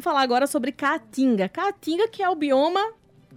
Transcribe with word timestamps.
Vamos 0.00 0.14
falar 0.14 0.22
agora 0.22 0.46
sobre 0.46 0.72
Caatinga. 0.72 1.46
Caatinga, 1.46 2.08
que 2.08 2.22
é 2.22 2.28
o 2.30 2.34
bioma 2.34 2.80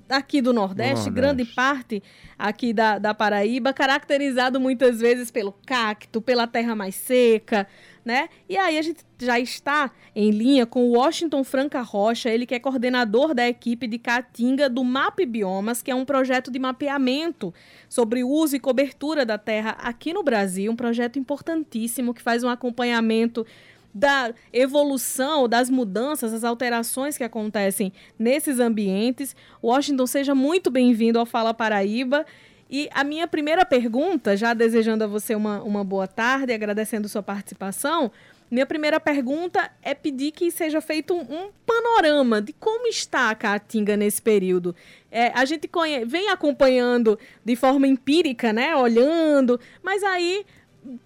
aqui 0.08 0.42
do 0.42 0.54
Nordeste, 0.54 1.10
Nordeste, 1.10 1.10
grande 1.10 1.44
parte 1.44 2.02
aqui 2.40 2.72
da, 2.72 2.98
da 2.98 3.14
Paraíba, 3.14 3.74
caracterizado 3.74 4.62
muitas 4.62 5.02
vezes 5.02 5.30
pelo 5.30 5.54
cacto, 5.66 6.22
pela 6.22 6.48
terra 6.48 6.74
mais 6.74 6.96
seca, 6.96 7.68
né? 8.06 8.30
E 8.48 8.56
aí 8.56 8.78
a 8.78 8.82
gente 8.82 9.04
já 9.20 9.38
está 9.38 9.92
em 10.16 10.32
linha 10.32 10.66
com 10.66 10.86
o 10.86 10.92
Washington 10.92 11.44
Franca 11.44 11.82
Rocha, 11.82 12.30
ele 12.30 12.46
que 12.46 12.56
é 12.56 12.60
coordenador 12.60 13.34
da 13.34 13.46
equipe 13.46 13.86
de 13.86 13.98
Caatinga 13.98 14.70
do 14.70 14.86
MAP 14.86 15.26
Biomas, 15.26 15.82
que 15.82 15.92
é 15.92 15.96
um 15.96 16.06
projeto 16.06 16.50
de 16.50 16.60
mapeamento 16.60 17.54
sobre 17.90 18.24
o 18.24 18.30
uso 18.30 18.56
e 18.56 18.60
cobertura 18.60 19.26
da 19.26 19.38
terra 19.38 19.72
aqui 19.82 20.14
no 20.14 20.24
Brasil, 20.24 20.72
um 20.72 20.78
projeto 20.78 21.20
importantíssimo 21.20 22.14
que 22.14 22.22
faz 22.22 22.42
um 22.42 22.50
acompanhamento 22.50 23.46
da 23.94 24.34
evolução, 24.52 25.48
das 25.48 25.70
mudanças, 25.70 26.32
das 26.32 26.44
alterações 26.44 27.18
que 27.18 27.24
acontecem 27.24 27.94
nesses 28.18 28.60
ambientes. 28.60 29.36
Washington, 29.62 30.08
seja 30.08 30.34
muito 30.34 30.72
bem-vindo 30.72 31.20
ao 31.20 31.26
Fala 31.26 31.54
Paraíba. 31.54 32.26
E 32.70 32.90
a 32.92 33.04
minha 33.04 33.28
primeira 33.28 33.64
pergunta, 33.66 34.36
já 34.36 34.54
desejando 34.54 35.04
a 35.04 35.08
você 35.08 35.36
uma, 35.36 35.62
uma 35.62 35.84
boa 35.84 36.08
tarde, 36.08 36.54
agradecendo 36.54 37.08
sua 37.08 37.22
participação, 37.22 38.12
minha 38.50 38.66
primeira 38.66 39.00
pergunta 39.00 39.72
é 39.82 39.94
pedir 39.94 40.32
que 40.32 40.52
seja 40.52 40.80
feito 40.80 41.14
um, 41.14 41.22
um 41.22 41.50
panorama 41.66 42.42
de 42.42 42.54
como 42.54 42.88
está 42.88 43.30
a 43.30 43.36
Caatinga 43.36 43.98
nesse 43.98 44.22
período. 44.22 44.76
É, 45.12 45.28
a 45.30 45.44
gente 45.46 45.70
vem 46.06 46.30
acompanhando 46.30 47.18
de 47.44 47.56
forma 47.56 47.88
empírica, 47.88 48.54
né, 48.54 48.76
olhando, 48.76 49.60
mas 49.82 50.04
aí 50.04 50.46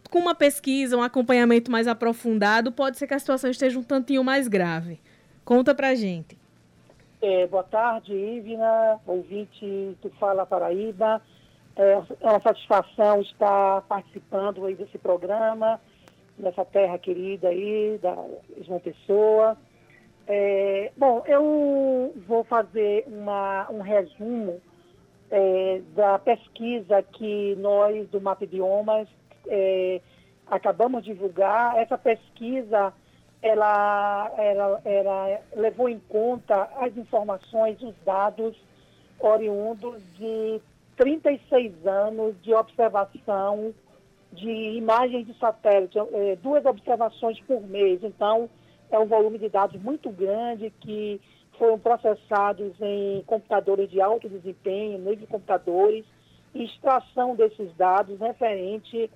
com 0.09 0.19
uma 0.19 0.35
pesquisa, 0.35 0.97
um 0.97 1.01
acompanhamento 1.01 1.71
mais 1.71 1.87
aprofundado, 1.87 2.71
pode 2.71 2.97
ser 2.97 3.07
que 3.07 3.13
a 3.13 3.19
situação 3.19 3.49
esteja 3.49 3.77
um 3.77 3.83
tantinho 3.83 4.23
mais 4.23 4.47
grave. 4.47 4.99
Conta 5.43 5.73
pra 5.73 5.95
gente. 5.95 6.37
É, 7.21 7.47
boa 7.47 7.63
tarde, 7.63 8.13
Ivna, 8.13 8.99
ouvinte 9.05 9.97
do 10.01 10.09
Fala 10.19 10.45
Paraíba. 10.45 11.21
É, 11.75 12.01
é 12.21 12.29
uma 12.29 12.41
satisfação 12.41 13.21
estar 13.21 13.81
participando 13.81 14.65
aí 14.65 14.75
desse 14.75 14.97
programa, 14.97 15.79
dessa 16.37 16.63
terra 16.65 16.97
querida 16.97 17.49
aí, 17.49 17.99
da 18.01 18.15
João 18.65 18.79
Pessoa. 18.79 19.57
É, 20.27 20.91
bom, 20.97 21.23
eu 21.25 22.13
vou 22.27 22.43
fazer 22.43 23.05
uma, 23.07 23.67
um 23.71 23.81
resumo 23.81 24.61
é, 25.31 25.81
da 25.95 26.19
pesquisa 26.19 27.01
que 27.01 27.55
nós, 27.55 28.07
do 28.09 28.19
MAP 28.19 28.45
Biomas, 28.45 29.07
é, 29.49 30.01
acabamos 30.47 31.03
de 31.03 31.13
divulgar, 31.13 31.77
essa 31.77 31.97
pesquisa 31.97 32.93
ela, 33.41 34.31
ela, 34.37 34.81
ela 34.83 35.41
levou 35.55 35.87
em 35.89 35.99
conta 36.09 36.69
as 36.77 36.95
informações, 36.97 37.81
os 37.81 37.95
dados 38.03 38.55
oriundos 39.19 40.01
de 40.17 40.61
36 40.95 41.85
anos 41.85 42.35
de 42.41 42.53
observação 42.53 43.73
de 44.33 44.49
imagens 44.49 45.25
de 45.25 45.37
satélite, 45.37 45.97
é, 45.97 46.35
duas 46.37 46.65
observações 46.65 47.39
por 47.41 47.61
mês. 47.61 48.03
Então, 48.03 48.49
é 48.91 48.99
um 48.99 49.05
volume 49.05 49.37
de 49.37 49.49
dados 49.49 49.81
muito 49.81 50.09
grande 50.09 50.71
que 50.81 51.21
foram 51.57 51.79
processados 51.79 52.73
em 52.81 53.23
computadores 53.25 53.89
de 53.89 54.01
alto 54.01 54.29
desempenho, 54.29 54.99
computadores, 55.27 56.05
e 56.53 56.63
extração 56.63 57.35
desses 57.35 57.75
dados 57.75 58.19
referente 58.19 59.09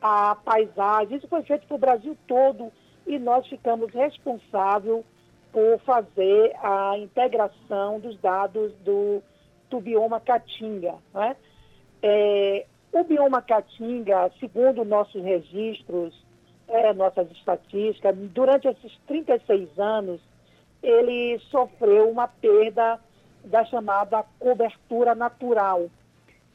a 0.00 0.36
paisagem. 0.36 1.16
Isso 1.16 1.28
foi 1.28 1.42
feito 1.42 1.66
para 1.66 1.74
o 1.74 1.78
Brasil 1.78 2.16
todo 2.26 2.72
e 3.06 3.18
nós 3.18 3.46
ficamos 3.46 3.92
responsáveis 3.92 5.04
por 5.52 5.78
fazer 5.80 6.54
a 6.62 6.98
integração 6.98 7.98
dos 7.98 8.18
dados 8.20 8.72
do, 8.84 9.22
do 9.70 9.80
bioma 9.80 10.20
Caatinga. 10.20 10.94
Né? 11.14 11.36
É, 12.02 12.66
o 12.92 13.04
bioma 13.04 13.40
Caatinga, 13.40 14.30
segundo 14.38 14.84
nossos 14.84 15.22
registros, 15.22 16.14
é, 16.68 16.92
nossas 16.92 17.30
estatísticas, 17.30 18.16
durante 18.16 18.68
esses 18.68 18.92
36 19.06 19.78
anos, 19.78 20.20
ele 20.82 21.38
sofreu 21.50 22.10
uma 22.10 22.28
perda 22.28 23.00
da 23.44 23.64
chamada 23.64 24.24
cobertura 24.38 25.14
natural. 25.14 25.88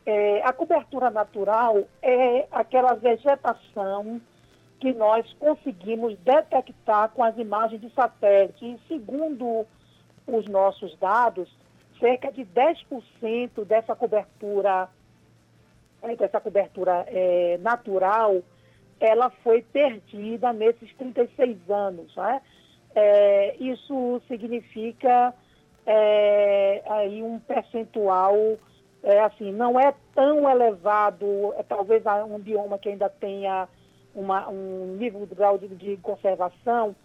É, 0.06 0.42
a 0.44 0.52
cobertura 0.52 1.10
natural 1.10 1.84
é 2.02 2.48
aquela 2.52 2.94
vegetação 2.94 4.20
que 4.80 4.94
nós 4.94 5.32
conseguimos 5.34 6.18
detectar 6.20 7.10
com 7.10 7.24
as 7.24 7.38
imagens 7.38 7.80
de 7.80 7.90
satélite. 7.94 8.66
E 8.66 8.80
segundo 8.88 9.66
os 10.26 10.46
nossos 10.48 10.98
dados, 10.98 11.48
cerca 12.00 12.32
de 12.32 12.44
10% 12.44 13.64
dessa 13.64 13.96
cobertura, 13.96 14.90
é, 16.02 16.16
dessa 16.16 16.42
cobertura 16.42 17.06
é, 17.08 17.60
natural, 17.62 18.42
ela 19.00 19.30
foi 19.44 19.62
perdida 19.62 20.52
nesses 20.52 20.92
36 20.96 21.70
anos. 21.70 22.16
Né? 22.16 22.42
É, 22.96 23.56
isso 23.60 24.20
significa 24.28 25.32
é, 25.86 26.82
aí 26.88 27.22
um 27.22 27.40
percentual 27.40 28.36
é, 29.04 29.20
assim, 29.22 29.52
não 29.52 29.80
é 29.80 29.94
tão 30.14 30.50
elevado, 30.50 31.54
é, 31.58 31.64
talvez 31.64 32.04
um 32.28 32.40
bioma 32.40 32.78
que 32.78 32.90
ainda 32.90 33.10
tenha 33.10 33.68
uma, 34.14 34.50
um 34.50 34.96
nível 34.98 35.26
de 35.26 35.36
grau 35.36 35.58
de, 35.58 35.68
de 35.70 35.98
conservação, 35.98 36.96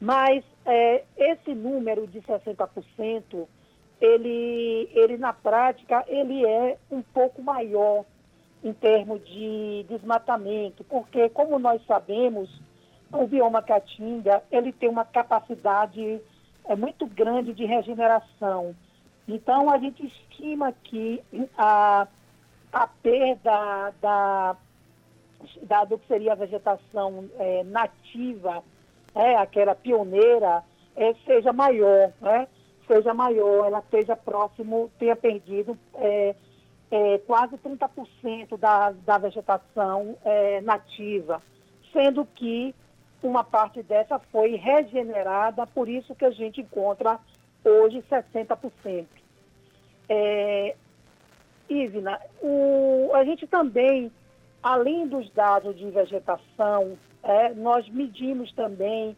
mas 0.00 0.44
é, 0.64 1.04
esse 1.16 1.54
número 1.54 2.06
de 2.06 2.20
60%, 2.22 3.46
ele, 4.00 4.90
ele 4.92 5.16
na 5.16 5.32
prática, 5.32 6.04
ele 6.08 6.44
é 6.44 6.76
um 6.90 7.02
pouco 7.02 7.42
maior 7.42 8.04
em 8.64 8.72
termos 8.72 9.24
de 9.26 9.84
desmatamento, 9.88 10.84
porque 10.84 11.28
como 11.28 11.58
nós 11.58 11.84
sabemos, 11.86 12.48
o 13.12 13.26
bioma 13.26 13.62
caatinga, 13.62 14.42
ele 14.50 14.72
tem 14.72 14.88
uma 14.88 15.04
capacidade 15.04 16.20
é, 16.64 16.74
muito 16.74 17.06
grande 17.06 17.52
de 17.52 17.64
regeneração. 17.64 18.74
Então, 19.28 19.70
a 19.70 19.78
gente 19.78 20.04
estima 20.06 20.72
que 20.84 21.22
a, 21.56 22.06
a 22.72 22.86
perda 22.86 23.94
da, 24.00 24.56
da, 25.62 25.84
do 25.84 25.98
que 25.98 26.06
seria 26.08 26.32
a 26.32 26.36
vegetação 26.36 27.28
é, 27.38 27.62
nativa, 27.64 28.62
é, 29.14 29.36
aquela 29.36 29.74
pioneira, 29.74 30.62
é, 30.96 31.14
seja 31.26 31.52
maior, 31.52 32.12
né? 32.20 32.48
seja 32.86 33.14
maior, 33.14 33.66
ela 33.66 33.78
esteja 33.78 34.16
próximo, 34.16 34.90
tenha 34.98 35.16
perdido 35.16 35.78
é, 35.94 36.34
é, 36.90 37.18
quase 37.18 37.56
30% 37.56 38.58
da, 38.58 38.90
da 38.90 39.18
vegetação 39.18 40.16
é, 40.24 40.60
nativa, 40.60 41.40
sendo 41.92 42.24
que 42.24 42.74
uma 43.22 43.44
parte 43.44 43.82
dessa 43.82 44.18
foi 44.18 44.56
regenerada, 44.56 45.66
por 45.66 45.88
isso 45.88 46.14
que 46.14 46.24
a 46.24 46.30
gente 46.30 46.60
encontra 46.60 47.18
hoje 47.64 48.02
60%. 48.10 49.06
É, 50.08 50.74
Ivna, 51.68 52.20
o, 52.40 53.10
a 53.14 53.24
gente 53.24 53.46
também, 53.46 54.10
além 54.62 55.06
dos 55.06 55.30
dados 55.30 55.76
de 55.76 55.90
vegetação, 55.90 56.98
é, 57.22 57.54
nós 57.54 57.88
medimos 57.88 58.52
também 58.52 59.16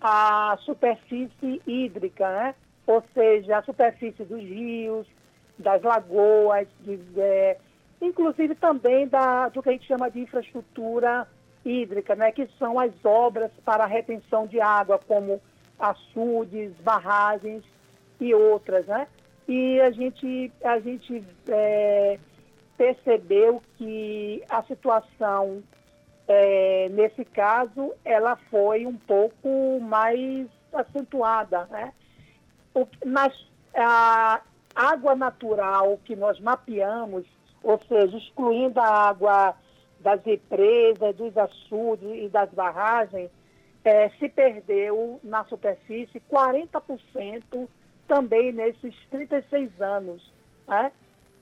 a 0.00 0.56
superfície 0.60 1.62
hídrica, 1.66 2.28
né? 2.28 2.54
ou 2.86 3.02
seja, 3.14 3.58
a 3.58 3.62
superfície 3.62 4.24
dos 4.24 4.42
rios, 4.42 5.06
das 5.58 5.82
lagoas, 5.82 6.68
de, 6.80 7.00
é, 7.16 7.56
inclusive 8.02 8.54
também 8.56 9.08
da, 9.08 9.48
do 9.48 9.62
que 9.62 9.68
a 9.70 9.72
gente 9.72 9.86
chama 9.86 10.10
de 10.10 10.20
infraestrutura 10.20 11.26
hídrica, 11.64 12.14
né? 12.14 12.32
que 12.32 12.46
são 12.58 12.78
as 12.78 12.92
obras 13.04 13.50
para 13.64 13.84
a 13.84 13.86
retenção 13.86 14.46
de 14.46 14.60
água, 14.60 15.00
como 15.06 15.40
açudes, 15.78 16.72
barragens 16.82 17.64
e 18.20 18.34
outras, 18.34 18.86
né? 18.86 19.06
E 19.46 19.80
a 19.80 19.90
gente, 19.90 20.52
a 20.64 20.78
gente 20.78 21.22
é, 21.48 22.18
percebeu 22.76 23.62
que 23.76 24.42
a 24.48 24.62
situação, 24.62 25.62
é, 26.26 26.88
nesse 26.90 27.24
caso, 27.24 27.92
ela 28.04 28.36
foi 28.50 28.86
um 28.86 28.96
pouco 28.96 29.80
mais 29.80 30.48
acentuada, 30.72 31.66
né? 31.66 31.92
O, 32.74 32.86
nas, 33.04 33.32
a 33.74 34.40
água 34.74 35.14
natural 35.14 35.98
que 36.04 36.16
nós 36.16 36.40
mapeamos, 36.40 37.24
ou 37.62 37.78
seja, 37.86 38.16
excluindo 38.16 38.80
a 38.80 39.08
água 39.08 39.54
das 40.00 40.22
represas, 40.24 41.14
dos 41.16 41.36
açudes 41.36 42.24
e 42.24 42.28
das 42.28 42.50
barragens, 42.50 43.30
é, 43.84 44.08
se 44.18 44.28
perdeu 44.28 45.20
na 45.22 45.44
superfície 45.44 46.20
40% 46.30 47.68
também 48.06 48.52
nesses 48.52 48.94
36 49.10 49.80
anos. 49.80 50.22
Né? 50.66 50.92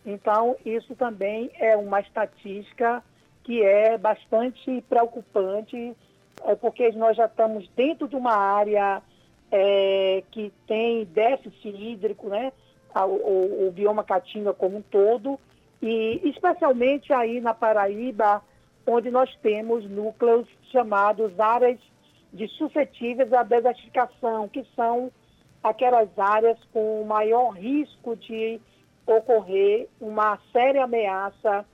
Então, 0.05 0.56
isso 0.64 0.94
também 0.97 1.50
é 1.59 1.76
uma 1.76 2.00
estatística 2.00 3.03
que 3.44 3.62
é 3.62 3.99
bastante 3.99 4.82
preocupante, 4.88 5.97
é, 6.44 6.55
porque 6.55 6.91
nós 6.93 7.17
já 7.17 7.26
estamos 7.26 7.69
dentro 7.76 8.09
de 8.09 8.17
uma 8.17 8.35
área 8.35 9.03
é, 9.50 10.23
que 10.31 10.53
tem 10.67 11.05
déficit 11.05 11.69
hídrico, 11.69 12.29
né? 12.29 12.53
O, 12.94 13.00
o, 13.00 13.69
o, 13.69 13.73
bioma 13.73 14.05
caatinga 14.05 14.53
como 14.53 14.76
um 14.79 14.82
todo, 14.82 15.41
e 15.81 16.20
especialmente 16.25 17.11
aí 17.12 17.41
na 17.41 17.55
Paraíba, 17.55 18.43
onde 18.87 19.11
nós 19.11 19.35
temos 19.37 19.88
núcleos 19.88 20.47
chamados 20.70 21.38
áreas 21.41 21.79
de 22.32 22.49
suscetíveis 22.49 23.32
à 23.32 23.43
desertificação, 23.43 24.47
que 24.47 24.64
são 24.76 25.11
aquelas 25.62 26.09
áreas 26.19 26.59
com 26.73 27.05
maior 27.05 27.50
risco 27.50 28.17
de 28.17 28.61
ocorrer 29.06 29.88
uma 30.00 30.38
séria 30.53 30.85
ameaça 30.85 31.64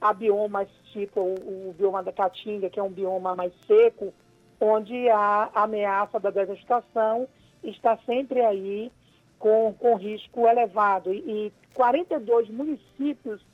a 0.00 0.12
biomas 0.12 0.68
tipo 0.92 1.20
o, 1.20 1.70
o 1.70 1.74
bioma 1.76 2.02
da 2.02 2.12
Caatinga, 2.12 2.70
que 2.70 2.78
é 2.78 2.82
um 2.82 2.90
bioma 2.90 3.34
mais 3.34 3.52
seco, 3.66 4.12
onde 4.60 5.08
a 5.08 5.50
ameaça 5.54 6.18
da 6.18 6.30
desertificação 6.30 7.28
está 7.62 7.96
sempre 8.06 8.40
aí 8.40 8.90
com, 9.38 9.74
com 9.78 9.94
risco 9.96 10.46
elevado. 10.46 11.12
E, 11.12 11.18
e 11.18 11.52
42 11.74 12.48
municípios 12.48 13.44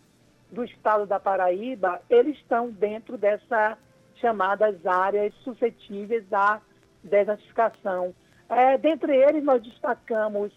do 0.51 0.65
estado 0.65 1.07
da 1.07 1.19
Paraíba, 1.19 2.01
eles 2.09 2.37
estão 2.37 2.71
dentro 2.71 3.17
dessas 3.17 3.77
chamadas 4.17 4.85
áreas 4.87 5.35
suscetíveis 5.43 6.31
à 6.33 6.61
desertificação. 7.03 8.15
É, 8.53 8.77
dentre 8.77 9.17
eles, 9.17 9.43
nós 9.43 9.63
destacamos 9.63 10.53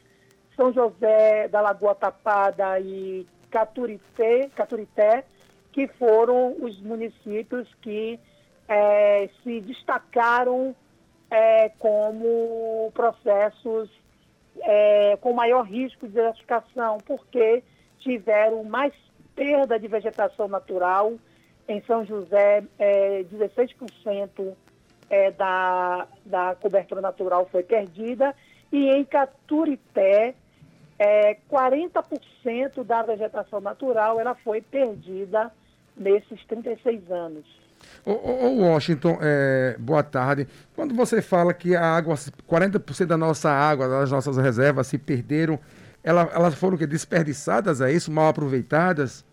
São 0.55 0.73
José 0.73 1.47
da 1.47 1.61
Lagoa 1.61 1.95
Tapada 1.95 2.79
e 2.79 3.25
Caturité, 3.49 4.49
Caturité 4.53 5.23
que 5.71 5.87
foram 5.87 6.55
os 6.61 6.79
municípios 6.81 7.67
que 7.81 8.17
é, 8.67 9.29
se 9.43 9.59
destacaram 9.61 10.75
é, 11.29 11.69
como 11.79 12.91
processos 12.93 13.89
é, 14.61 15.17
com 15.19 15.33
maior 15.33 15.63
risco 15.63 16.07
de 16.07 16.13
desertificação, 16.13 16.97
porque 17.05 17.61
tiveram 17.99 18.63
mais 18.63 18.93
perda 19.35 19.77
de 19.77 19.87
vegetação 19.87 20.47
natural. 20.47 21.13
Em 21.67 21.81
São 21.83 22.05
José, 22.05 22.63
é, 22.79 23.23
16% 23.23 24.53
é, 25.09 25.31
da, 25.31 26.07
da 26.25 26.55
cobertura 26.55 27.01
natural 27.01 27.47
foi 27.51 27.63
perdida. 27.63 28.33
E 28.71 28.89
em 28.89 29.05
Caturité, 29.05 30.35
é, 30.97 31.37
40% 31.51 32.83
da 32.83 33.03
vegetação 33.03 33.59
natural 33.61 34.19
ela 34.19 34.35
foi 34.35 34.61
perdida 34.61 35.51
nesses 35.95 36.43
36 36.45 37.11
anos. 37.11 37.45
Ô, 38.05 38.11
ô 38.11 38.55
Washington, 38.61 39.17
é, 39.21 39.75
boa 39.79 40.03
tarde. 40.03 40.47
Quando 40.75 40.95
você 40.95 41.21
fala 41.21 41.53
que 41.53 41.75
a 41.75 41.83
água, 41.83 42.15
40% 42.15 43.05
da 43.05 43.17
nossa 43.17 43.49
água, 43.49 43.87
das 43.87 44.11
nossas 44.11 44.37
reservas 44.37 44.87
se 44.87 44.97
perderam, 44.97 45.59
ela, 46.03 46.29
elas 46.33 46.55
foram 46.55 46.77
que, 46.77 46.85
desperdiçadas, 46.85 47.81
é 47.81 47.91
isso? 47.91 48.11
Mal 48.11 48.29
aproveitadas? 48.29 49.25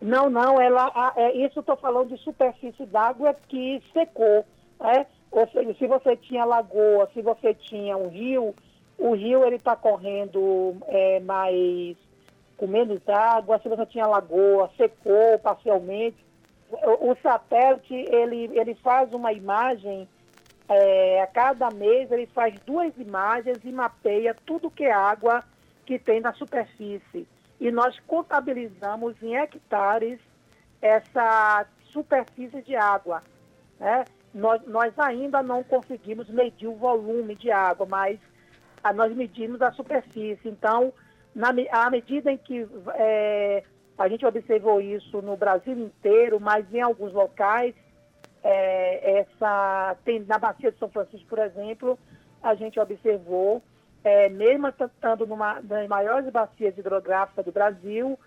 Não, 0.00 0.30
não, 0.30 0.60
ela, 0.60 1.12
é, 1.16 1.36
isso 1.46 1.60
estou 1.60 1.76
falando 1.76 2.08
de 2.08 2.22
superfície 2.22 2.86
d'água 2.86 3.34
que 3.48 3.82
secou. 3.92 4.46
Né? 4.80 5.06
Ou 5.30 5.46
seja, 5.48 5.74
se 5.74 5.86
você 5.86 6.16
tinha 6.16 6.44
lagoa, 6.44 7.08
se 7.12 7.22
você 7.22 7.54
tinha 7.54 7.96
um 7.96 8.08
rio, 8.08 8.54
o 8.98 9.14
rio 9.14 9.44
ele 9.44 9.56
está 9.56 9.76
correndo 9.76 10.76
é, 10.88 11.20
mais 11.20 11.96
com 12.56 12.66
menos 12.66 13.00
água, 13.08 13.58
se 13.60 13.68
você 13.68 13.86
tinha 13.86 14.06
lagoa, 14.06 14.70
secou 14.76 15.38
parcialmente 15.38 16.16
o, 16.72 17.16
satélite 17.20 17.94
ele, 17.94 18.50
ele 18.58 18.74
faz 18.76 19.12
uma 19.12 19.32
imagem 19.32 20.08
é, 20.68 21.20
a 21.20 21.26
cada 21.26 21.68
mês 21.70 22.10
ele 22.12 22.26
faz 22.26 22.54
duas 22.60 22.96
imagens 22.96 23.58
e 23.64 23.72
mapeia 23.72 24.36
tudo 24.46 24.70
que 24.70 24.84
é 24.84 24.92
água 24.92 25.42
que 25.84 25.98
tem 25.98 26.20
na 26.20 26.32
superfície 26.34 27.26
e 27.60 27.70
nós 27.72 27.98
contabilizamos 28.06 29.20
em 29.22 29.36
hectares 29.36 30.20
essa 30.80 31.66
superfície 31.86 32.62
de 32.62 32.76
água 32.76 33.22
né? 33.80 34.04
Nós, 34.32 34.62
nós 34.66 34.96
ainda 34.98 35.42
não 35.42 35.62
conseguimos 35.62 36.28
medir 36.28 36.68
o 36.68 36.76
volume 36.76 37.34
de 37.34 37.50
água 37.50 37.86
mas 37.86 38.18
a, 38.82 38.92
nós 38.92 39.14
medimos 39.14 39.60
a 39.60 39.72
superfície. 39.72 40.48
Então 40.48 40.92
na, 41.34 41.48
à 41.70 41.90
medida 41.90 42.30
em 42.32 42.38
que 42.38 42.66
é, 42.94 43.62
a 43.98 44.08
gente 44.08 44.24
observou 44.24 44.80
isso 44.80 45.20
no 45.22 45.36
Brasil 45.36 45.78
inteiro, 45.78 46.40
mas 46.40 46.64
em 46.72 46.80
alguns 46.80 47.12
locais, 47.12 47.74
é, 48.42 49.20
essa, 49.20 49.96
tem, 50.04 50.20
na 50.20 50.38
Bacia 50.38 50.72
de 50.72 50.78
São 50.78 50.88
Francisco, 50.88 51.28
por 51.28 51.38
exemplo, 51.38 51.98
a 52.42 52.54
gente 52.54 52.80
observou, 52.80 53.62
é, 54.02 54.28
mesmo 54.30 54.68
estando 54.68 55.26
numa 55.26 55.60
das 55.60 55.86
maiores 55.86 56.30
bacias 56.30 56.76
hidrográficas 56.78 57.44
do 57.44 57.52
Brasil, 57.52 58.18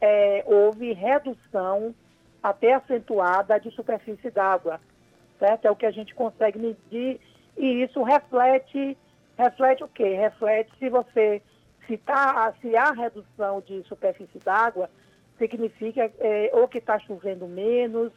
é, 0.00 0.44
houve 0.46 0.92
redução 0.92 1.94
até 2.42 2.74
acentuada 2.74 3.58
de 3.58 3.70
superfície 3.70 4.30
d'água, 4.30 4.78
certo? 5.38 5.66
É 5.66 5.70
o 5.70 5.76
que 5.76 5.86
a 5.86 5.90
gente 5.90 6.14
consegue 6.14 6.58
medir 6.58 7.20
e 7.56 7.82
isso 7.82 8.02
reflete, 8.02 8.96
reflete 9.36 9.84
o 9.84 9.88
quê? 9.88 10.14
Reflete 10.14 10.70
se 10.78 10.88
você, 10.88 11.42
se, 11.86 11.96
tá, 11.98 12.52
se 12.60 12.76
há 12.76 12.90
redução 12.90 13.60
de 13.60 13.82
superfície 13.84 14.38
d'água, 14.38 14.90
significa 15.38 16.10
é, 16.18 16.50
ou 16.52 16.68
que 16.68 16.78
está 16.78 16.98
chovendo 16.98 17.46
menos, 17.46 18.12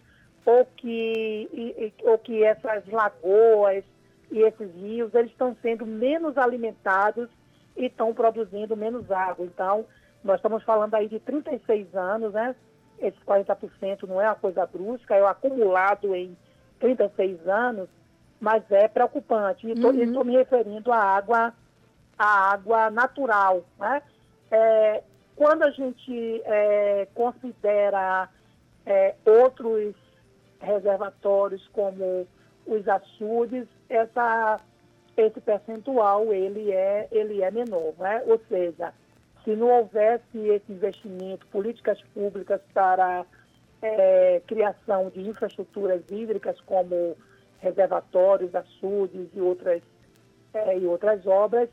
ou 0.45 0.65
que, 0.77 1.49
e, 1.51 1.93
ou 2.03 2.17
que 2.17 2.43
essas 2.43 2.85
lagoas 2.87 3.83
e 4.31 4.39
esses 4.39 4.73
rios 4.75 5.13
eles 5.13 5.31
estão 5.31 5.55
sendo 5.61 5.85
menos 5.85 6.37
alimentados 6.37 7.29
e 7.75 7.85
estão 7.85 8.13
produzindo 8.13 8.75
menos 8.75 9.11
água. 9.11 9.45
Então, 9.45 9.85
nós 10.23 10.37
estamos 10.37 10.63
falando 10.63 10.95
aí 10.95 11.07
de 11.07 11.19
36 11.19 11.93
anos, 11.95 12.33
né? 12.33 12.55
Esses 12.99 13.19
40% 13.23 14.03
não 14.03 14.19
é 14.19 14.25
uma 14.25 14.35
coisa 14.35 14.65
brusca, 14.65 15.15
é 15.15 15.21
o 15.21 15.27
acumulado 15.27 16.15
em 16.15 16.35
36 16.79 17.47
anos, 17.47 17.89
mas 18.39 18.63
é 18.71 18.87
preocupante. 18.87 19.69
Estou 19.69 19.91
uhum. 19.91 20.23
me 20.23 20.37
referindo 20.37 20.91
à 20.91 20.99
água, 20.99 21.53
à 22.17 22.51
água 22.51 22.89
natural, 22.89 23.63
né? 23.79 24.01
É, 24.49 25.03
quando 25.35 25.63
a 25.63 25.71
gente 25.71 26.41
é, 26.45 27.07
considera 27.13 28.29
é, 28.85 29.15
outros 29.25 29.93
reservatórios 30.59 31.67
como 31.73 32.27
os 32.65 32.87
açudes, 32.87 33.67
essa, 33.89 34.59
esse 35.15 35.39
percentual 35.41 36.33
ele 36.33 36.71
é, 36.71 37.07
ele 37.11 37.41
é 37.41 37.51
menor. 37.51 37.93
Né? 37.99 38.23
Ou 38.25 38.41
seja, 38.49 38.93
se 39.43 39.55
não 39.55 39.69
houvesse 39.69 40.37
esse 40.37 40.71
investimento, 40.71 41.45
políticas 41.47 42.01
públicas 42.13 42.61
para 42.73 43.25
é, 43.81 44.41
criação 44.47 45.09
de 45.09 45.21
infraestruturas 45.21 46.01
hídricas 46.09 46.59
como 46.61 47.15
reservatórios, 47.59 48.53
açudes 48.55 49.27
e 49.33 49.41
outras, 49.41 49.81
é, 50.53 50.77
e 50.77 50.85
outras 50.85 51.25
obras, 51.25 51.69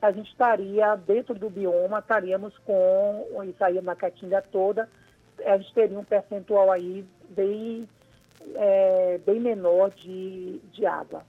a 0.00 0.10
gente 0.12 0.30
estaria 0.30 0.94
dentro 0.96 1.34
do 1.34 1.48
bioma, 1.48 1.98
estaríamos 1.98 2.56
com, 2.58 3.42
isso 3.44 3.62
aí 3.64 3.80
na 3.80 3.94
caatinga 3.94 4.42
toda, 4.42 4.88
a 5.44 5.56
gente 5.58 5.72
teria 5.74 5.98
um 5.98 6.04
percentual 6.04 6.70
aí 6.70 7.04
bem, 7.30 7.88
é, 8.54 9.18
bem 9.24 9.40
menor 9.40 9.90
de, 9.90 10.60
de 10.72 10.86
água. 10.86 11.22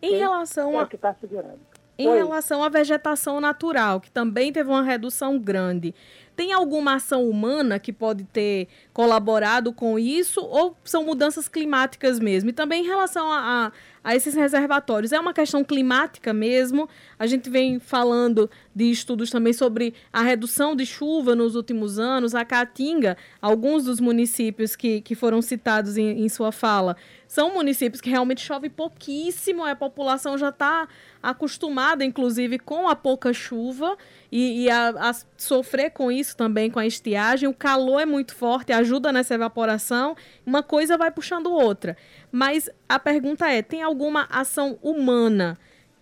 Em 0.00 0.16
relação 0.16 0.72
é 0.74 0.82
a... 0.82 0.86
que 0.86 0.96
está 0.96 1.14
segurando. 1.14 1.60
Em 1.98 2.08
Oi. 2.08 2.16
relação 2.16 2.64
à 2.64 2.68
vegetação 2.70 3.40
natural, 3.40 4.00
que 4.00 4.10
também 4.10 4.50
teve 4.52 4.68
uma 4.68 4.82
redução 4.82 5.38
grande, 5.38 5.94
tem 6.42 6.52
alguma 6.52 6.94
ação 6.94 7.30
humana 7.30 7.78
que 7.78 7.92
pode 7.92 8.24
ter 8.24 8.66
colaborado 8.92 9.72
com 9.72 9.96
isso 9.96 10.40
ou 10.40 10.76
são 10.82 11.04
mudanças 11.04 11.46
climáticas 11.46 12.18
mesmo? 12.18 12.50
E 12.50 12.52
também 12.52 12.82
em 12.82 12.86
relação 12.88 13.30
a, 13.30 13.38
a, 13.66 13.72
a 14.02 14.16
esses 14.16 14.34
reservatórios, 14.34 15.12
é 15.12 15.20
uma 15.20 15.32
questão 15.32 15.62
climática 15.62 16.32
mesmo? 16.32 16.88
A 17.16 17.28
gente 17.28 17.48
vem 17.48 17.78
falando 17.78 18.50
de 18.74 18.90
estudos 18.90 19.30
também 19.30 19.52
sobre 19.52 19.94
a 20.12 20.20
redução 20.20 20.74
de 20.74 20.84
chuva 20.84 21.36
nos 21.36 21.54
últimos 21.54 21.96
anos. 21.96 22.34
A 22.34 22.44
Caatinga, 22.44 23.16
alguns 23.40 23.84
dos 23.84 24.00
municípios 24.00 24.74
que, 24.74 25.00
que 25.00 25.14
foram 25.14 25.40
citados 25.40 25.96
em, 25.96 26.24
em 26.24 26.28
sua 26.28 26.50
fala, 26.50 26.96
são 27.28 27.54
municípios 27.54 28.00
que 28.00 28.10
realmente 28.10 28.44
chove 28.44 28.68
pouquíssimo, 28.68 29.64
a 29.64 29.76
população 29.76 30.36
já 30.36 30.48
está 30.48 30.88
acostumada, 31.22 32.04
inclusive, 32.04 32.58
com 32.58 32.88
a 32.88 32.96
pouca 32.96 33.32
chuva 33.32 33.96
e, 34.32 34.64
e 34.64 34.70
a, 34.70 34.88
a, 34.88 35.12
sofrer 35.36 35.90
com 35.90 36.10
isso 36.10 36.34
também, 36.34 36.70
com 36.70 36.78
a 36.78 36.86
estiagem. 36.86 37.46
O 37.46 37.54
calor 37.54 38.00
é 38.00 38.06
muito 38.06 38.34
forte, 38.34 38.72
ajuda 38.72 39.12
nessa 39.12 39.34
evaporação, 39.34 40.16
uma 40.46 40.62
coisa 40.62 40.96
vai 40.96 41.10
puxando 41.10 41.52
outra. 41.52 41.94
Mas 42.32 42.70
a 42.88 42.98
pergunta 42.98 43.46
é: 43.46 43.60
tem 43.60 43.82
alguma 43.82 44.26
ação 44.30 44.78
humana 44.82 45.58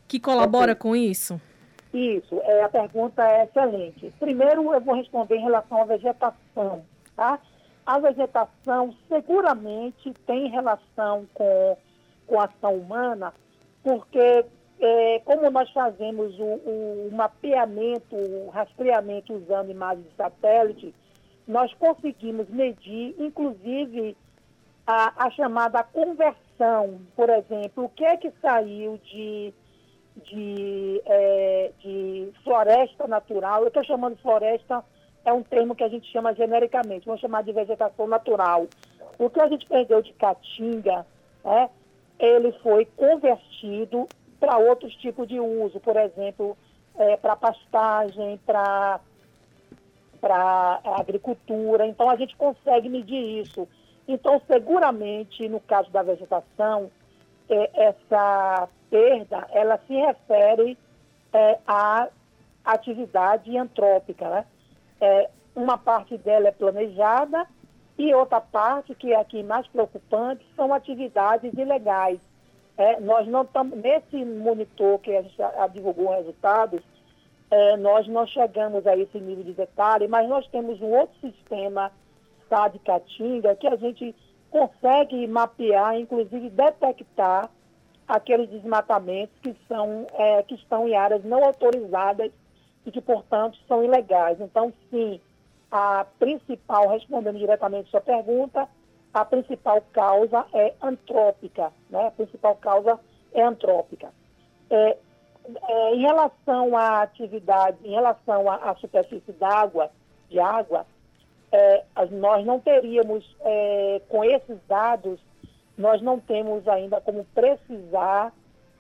que 0.07 0.21
colabora 0.21 0.77
com 0.77 0.95
isso? 0.95 1.41
Isso, 1.93 2.41
é, 2.45 2.63
a 2.63 2.69
pergunta 2.69 3.21
é 3.27 3.45
excelente. 3.45 4.13
Primeiro, 4.21 4.73
eu 4.73 4.81
vou 4.81 4.95
responder 4.95 5.35
em 5.35 5.43
relação 5.43 5.83
à 5.83 5.85
vegetação. 5.85 6.85
Tá? 7.17 7.41
A 7.85 7.99
vegetação 7.99 8.95
seguramente 9.09 10.15
tem 10.25 10.49
relação 10.49 11.27
com, 11.35 11.77
com 12.29 12.41
a 12.41 12.45
ação 12.45 12.77
humana, 12.77 13.35
porque 13.83 14.45
é, 14.81 15.21
como 15.25 15.51
nós 15.51 15.71
fazemos 15.71 16.39
o, 16.39 16.43
o, 16.43 17.09
o 17.09 17.15
mapeamento, 17.15 18.17
o 18.17 18.49
rastreamento 18.51 19.35
usando 19.35 19.71
imagens 19.71 20.07
de 20.07 20.17
satélite, 20.17 20.95
nós 21.47 21.73
conseguimos 21.75 22.49
medir, 22.49 23.15
inclusive, 23.19 24.17
a, 24.87 25.27
a 25.27 25.31
chamada 25.31 25.83
conversão. 25.83 27.01
Por 27.15 27.29
exemplo, 27.29 27.85
o 27.85 27.89
que 27.89 28.05
é 28.05 28.17
que 28.17 28.33
saiu 28.41 28.99
de, 29.05 29.53
de, 30.17 31.03
é, 31.05 31.73
de 31.81 32.33
floresta 32.43 33.07
natural? 33.07 33.63
Eu 33.63 33.69
estou 33.69 33.85
chamando 33.85 34.17
floresta, 34.19 34.83
é 35.25 35.33
um 35.33 35.43
termo 35.43 35.75
que 35.75 35.85
a 35.85 35.89
gente 35.89 36.11
chama 36.11 36.35
genericamente, 36.35 37.07
vamos 37.07 37.21
chamar 37.21 37.43
de 37.43 37.53
vegetação 37.53 38.07
natural. 38.07 38.67
O 39.19 39.29
que 39.29 39.41
a 39.41 39.49
gente 39.49 39.67
perdeu 39.67 40.01
de 40.01 40.13
caatinga, 40.15 41.07
né, 41.45 41.69
ele 42.19 42.53
foi 42.63 42.87
convertido 42.97 44.09
para 44.41 44.59
outros 44.59 44.95
tipos 44.97 45.29
de 45.29 45.39
uso, 45.39 45.79
por 45.79 45.97
exemplo, 45.97 46.57
é, 46.97 47.17
para 47.17 47.37
pastagem, 47.37 48.41
para 48.47 49.01
para 50.21 50.81
agricultura. 50.85 51.87
Então 51.87 52.11
a 52.11 52.17
gente 52.17 52.37
consegue 52.37 52.89
medir 52.89 53.41
isso. 53.41 53.69
Então 54.09 54.41
seguramente 54.47 55.49
no 55.49 55.61
caso 55.61 55.91
da 55.91 56.03
vegetação 56.03 56.91
é, 57.49 57.89
essa 57.89 58.69
perda 58.91 59.47
ela 59.53 59.79
se 59.87 59.95
refere 59.95 60.77
é, 61.33 61.59
à 61.67 62.09
atividade 62.65 63.57
antrópica, 63.57 64.29
né? 64.29 64.47
É, 65.01 65.31
uma 65.55 65.79
parte 65.79 66.17
dela 66.19 66.49
é 66.49 66.53
planejada 66.53 67.47
e 67.99 68.15
outra 68.15 68.41
parte, 68.41 68.95
que 68.95 69.13
é 69.13 69.21
aqui 69.21 69.43
mais 69.43 69.67
preocupante, 69.67 70.47
são 70.57 70.73
atividades 70.73 71.53
ilegais. 71.53 72.19
É, 72.81 72.99
nós 72.99 73.29
não 73.29 73.43
estamos, 73.43 73.77
nesse 73.79 74.25
monitor 74.25 74.99
que 75.01 75.15
a 75.15 75.21
gente 75.21 75.37
já 75.37 75.67
divulgou 75.67 76.17
resultados, 76.17 76.81
é, 77.51 77.77
nós 77.77 78.09
não 78.09 78.27
chegamos 78.27 78.87
a 78.87 78.97
esse 78.97 79.21
nível 79.21 79.45
de 79.45 79.53
detalhe, 79.53 80.09
mas 80.09 80.27
nós 80.27 80.49
temos 80.49 80.81
um 80.81 80.87
outro 80.87 81.15
sistema 81.21 81.93
tá, 82.49 82.69
de 82.69 82.79
Caatinga 82.79 83.55
que 83.55 83.69
a 83.69 83.77
gente 83.77 84.17
consegue 84.51 85.27
mapear, 85.27 86.01
inclusive 86.01 86.49
detectar 86.49 87.51
aqueles 88.09 88.49
desmatamentos 88.49 89.39
que, 89.43 89.55
são, 89.69 90.07
é, 90.15 90.43
que 90.45 90.55
estão 90.55 90.89
em 90.89 90.97
áreas 90.97 91.23
não 91.23 91.45
autorizadas 91.45 92.33
e 92.87 92.91
que, 92.91 93.03
portanto, 93.03 93.59
são 93.69 93.85
ilegais. 93.85 94.41
Então, 94.41 94.73
sim, 94.89 95.21
a 95.71 96.07
principal, 96.19 96.89
respondendo 96.89 97.39
diretamente 97.39 97.89
a 97.89 97.91
sua 97.91 98.01
pergunta, 98.01 98.67
a 99.13 99.25
principal 99.25 99.83
causa 99.93 100.47
é 100.53 100.73
antrópica, 100.81 101.73
né? 101.91 102.07
A 102.07 102.11
principal 102.13 102.57
causa 102.57 102.99
é 103.33 103.43
antrópica. 103.43 104.13
É, 104.71 104.97
é, 105.69 105.95
em 105.95 106.01
relação 106.01 106.77
à 106.77 107.03
atividade, 107.03 107.79
em 107.85 107.91
relação 107.91 108.49
à, 108.49 108.71
à 108.71 108.75
superfície 108.77 109.33
d'água, 109.33 109.91
de 110.29 110.39
água, 110.39 110.87
é, 111.51 111.85
nós 112.13 112.47
não 112.47 112.61
teríamos, 112.61 113.25
é, 113.41 114.01
com 114.09 114.25
esses 114.25 114.59
dados, 114.69 115.19
nós 115.77 116.01
não 116.01 116.21
temos 116.21 116.69
ainda 116.69 117.01
como 117.01 117.25
precisar 117.35 118.33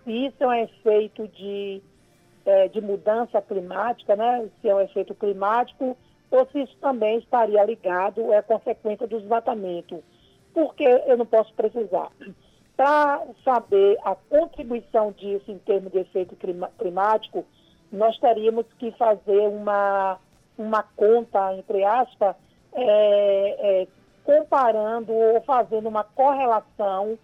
se 0.05 0.27
isso 0.27 0.45
é 0.45 0.47
um 0.47 0.55
efeito 0.55 1.27
de, 1.29 1.83
é, 2.47 2.69
de 2.69 2.81
mudança 2.81 3.43
climática, 3.43 4.15
né? 4.15 4.49
se 4.61 4.69
é 4.69 4.75
um 4.75 4.81
efeito 4.81 5.15
climático, 5.15 5.97
ou 6.31 6.47
se 6.53 6.63
isso 6.63 6.77
também 6.81 7.19
estaria 7.19 7.65
ligado 7.65 8.33
à 8.33 8.43
consequência 8.43 9.09
do 9.09 9.19
desmatamento 9.19 10.03
porque 10.52 10.85
eu 10.85 11.16
não 11.16 11.26
posso 11.26 11.52
precisar. 11.54 12.11
Para 12.76 13.23
saber 13.45 13.99
a 14.04 14.14
contribuição 14.14 15.12
disso 15.12 15.50
em 15.50 15.59
termos 15.59 15.92
de 15.92 15.99
efeito 15.99 16.37
climático, 16.78 17.45
nós 17.92 18.19
teríamos 18.19 18.66
que 18.78 18.90
fazer 18.92 19.49
uma, 19.49 20.19
uma 20.57 20.83
conta, 20.83 21.54
entre 21.54 21.85
aspas, 21.85 22.37
é, 22.73 23.83
é, 23.83 23.88
comparando 24.25 25.12
ou 25.12 25.40
fazendo 25.42 25.88
uma 25.88 26.04
correlação 26.04 27.19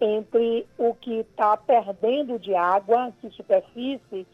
entre 0.00 0.66
o 0.76 0.94
que 0.94 1.20
está 1.20 1.56
perdendo 1.56 2.38
de 2.38 2.54
água, 2.54 3.12
de 3.22 3.30
superfície, 3.34 4.26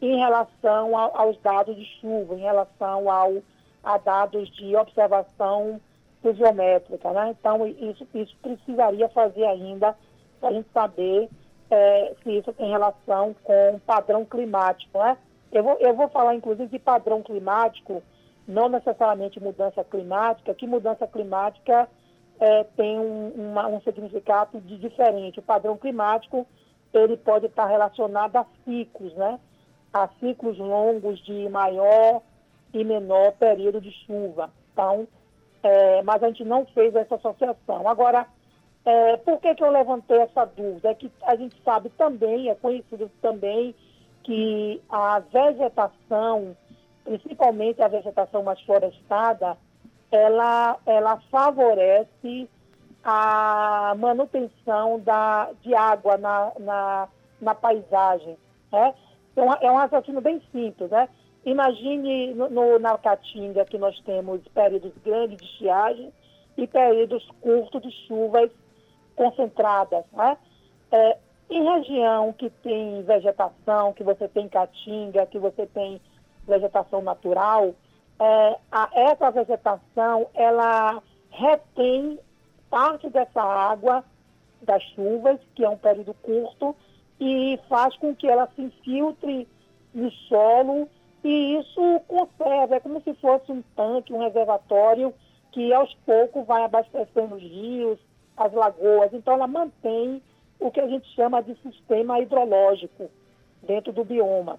em 0.00 0.16
relação 0.16 0.96
aos 0.96 1.36
dados 1.40 1.74
de 1.76 1.84
chuva, 2.00 2.34
em 2.34 2.40
relação 2.40 3.10
ao, 3.10 3.42
a 3.82 3.98
dados 3.98 4.48
de 4.50 4.76
observação 4.76 5.80
geométrica, 6.24 7.12
né? 7.12 7.34
Então, 7.38 7.66
isso, 7.66 8.06
isso 8.14 8.36
precisaria 8.42 9.08
fazer 9.08 9.44
ainda 9.44 9.96
para 10.40 10.50
a 10.50 10.52
gente 10.52 10.68
saber 10.72 11.28
é, 11.70 12.14
se 12.22 12.38
isso 12.38 12.52
tem 12.52 12.70
relação 12.70 13.34
com 13.42 13.78
padrão 13.86 14.24
climático, 14.24 14.98
né? 14.98 15.16
Eu 15.50 15.62
vou, 15.62 15.76
eu 15.80 15.94
vou 15.94 16.08
falar, 16.08 16.34
inclusive, 16.34 16.68
de 16.68 16.78
padrão 16.78 17.22
climático, 17.22 18.02
não 18.46 18.68
necessariamente 18.68 19.40
mudança 19.40 19.82
climática, 19.84 20.54
que 20.54 20.66
mudança 20.66 21.06
climática 21.06 21.88
é, 22.40 22.64
tem 22.76 22.98
um, 22.98 23.28
uma, 23.30 23.66
um 23.66 23.80
significado 23.80 24.60
de 24.60 24.78
diferente. 24.78 25.38
O 25.38 25.42
padrão 25.42 25.76
climático, 25.76 26.46
ele 26.92 27.16
pode 27.16 27.46
estar 27.46 27.66
relacionado 27.66 28.36
a 28.36 28.46
ciclos, 28.64 29.14
né? 29.14 29.38
A 29.92 30.08
ciclos 30.20 30.58
longos 30.58 31.18
de 31.24 31.48
maior 31.48 32.22
e 32.72 32.84
menor 32.84 33.32
período 33.32 33.80
de 33.80 33.90
chuva. 34.04 34.50
Então, 34.72 35.08
é, 35.62 36.02
mas 36.02 36.22
a 36.22 36.28
gente 36.28 36.44
não 36.44 36.64
fez 36.66 36.94
essa 36.94 37.16
associação. 37.16 37.88
Agora, 37.88 38.26
é, 38.84 39.16
por 39.18 39.40
que, 39.40 39.54
que 39.54 39.62
eu 39.62 39.70
levantei 39.70 40.18
essa 40.18 40.44
dúvida? 40.44 40.90
É 40.90 40.94
que 40.94 41.10
a 41.22 41.36
gente 41.36 41.60
sabe 41.62 41.90
também, 41.90 42.48
é 42.48 42.54
conhecido 42.54 43.10
também, 43.20 43.74
que 44.22 44.80
a 44.88 45.18
vegetação, 45.20 46.56
principalmente 47.04 47.82
a 47.82 47.88
vegetação 47.88 48.42
mais 48.42 48.60
florestada, 48.62 49.56
ela, 50.10 50.78
ela 50.86 51.20
favorece 51.30 52.48
a 53.04 53.94
manutenção 53.98 55.00
da, 55.00 55.50
de 55.62 55.74
água 55.74 56.16
na, 56.16 56.52
na, 56.58 57.08
na 57.40 57.54
paisagem. 57.54 58.36
Né? 58.72 58.94
Então, 59.32 59.52
é 59.60 59.70
um 59.70 59.76
raciocínio 59.76 60.20
bem 60.20 60.42
simples, 60.52 60.90
né? 60.90 61.08
Imagine 61.48 62.34
no, 62.34 62.50
no, 62.50 62.78
na 62.78 62.98
Caatinga 62.98 63.64
que 63.64 63.78
nós 63.78 63.98
temos 64.00 64.46
períodos 64.48 64.92
grandes 65.02 65.38
de 65.38 65.44
estiagem 65.44 66.12
e 66.58 66.66
períodos 66.66 67.26
curtos 67.40 67.80
de 67.80 67.90
chuvas 68.06 68.50
concentradas. 69.16 70.04
Né? 70.12 70.36
É, 70.92 71.16
em 71.48 71.64
região 71.64 72.34
que 72.34 72.50
tem 72.50 73.02
vegetação, 73.02 73.94
que 73.94 74.04
você 74.04 74.28
tem 74.28 74.46
caatinga, 74.46 75.24
que 75.24 75.38
você 75.38 75.66
tem 75.66 75.98
vegetação 76.46 77.00
natural, 77.00 77.74
é, 78.20 78.58
a, 78.70 78.90
essa 78.92 79.30
vegetação 79.30 80.28
ela 80.34 81.02
retém 81.30 82.18
parte 82.68 83.08
dessa 83.08 83.40
água 83.40 84.04
das 84.60 84.82
chuvas, 84.94 85.40
que 85.54 85.64
é 85.64 85.68
um 85.70 85.78
período 85.78 86.12
curto, 86.12 86.76
e 87.18 87.58
faz 87.70 87.96
com 87.96 88.14
que 88.14 88.28
ela 88.28 88.46
se 88.54 88.60
infiltre 88.60 89.48
no 89.94 90.10
solo 90.28 90.88
e 91.24 91.56
isso 91.56 92.00
conserva, 92.06 92.76
é 92.76 92.80
como 92.80 93.00
se 93.02 93.12
fosse 93.14 93.50
um 93.50 93.62
tanque, 93.74 94.12
um 94.12 94.20
reservatório 94.20 95.12
que 95.50 95.72
aos 95.72 95.92
poucos 96.06 96.46
vai 96.46 96.62
abastecendo 96.64 97.34
os 97.34 97.42
rios, 97.42 97.98
as 98.36 98.52
lagoas. 98.52 99.12
Então 99.12 99.34
ela 99.34 99.46
mantém 99.46 100.22
o 100.60 100.70
que 100.70 100.80
a 100.80 100.86
gente 100.86 101.08
chama 101.14 101.42
de 101.42 101.54
sistema 101.56 102.20
hidrológico 102.20 103.10
dentro 103.62 103.92
do 103.92 104.04
bioma. 104.04 104.58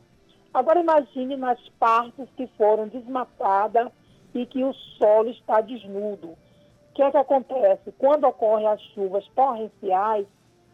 Agora 0.54 0.80
imagine 0.80 1.38
nas 1.38 1.60
partes 1.80 2.28
que 2.36 2.48
foram 2.58 2.88
desmatadas 2.88 3.90
e 4.34 4.46
que 4.46 4.64
o 4.64 4.74
solo 4.74 5.30
está 5.30 5.62
desnudo. 5.62 6.30
O 6.30 6.94
que 6.94 7.04
é 7.04 7.12
que 7.12 7.18
acontece? 7.18 7.94
Quando 7.98 8.26
ocorrem 8.26 8.68
as 8.68 8.82
chuvas 8.94 9.26
torrenciais, 9.36 10.28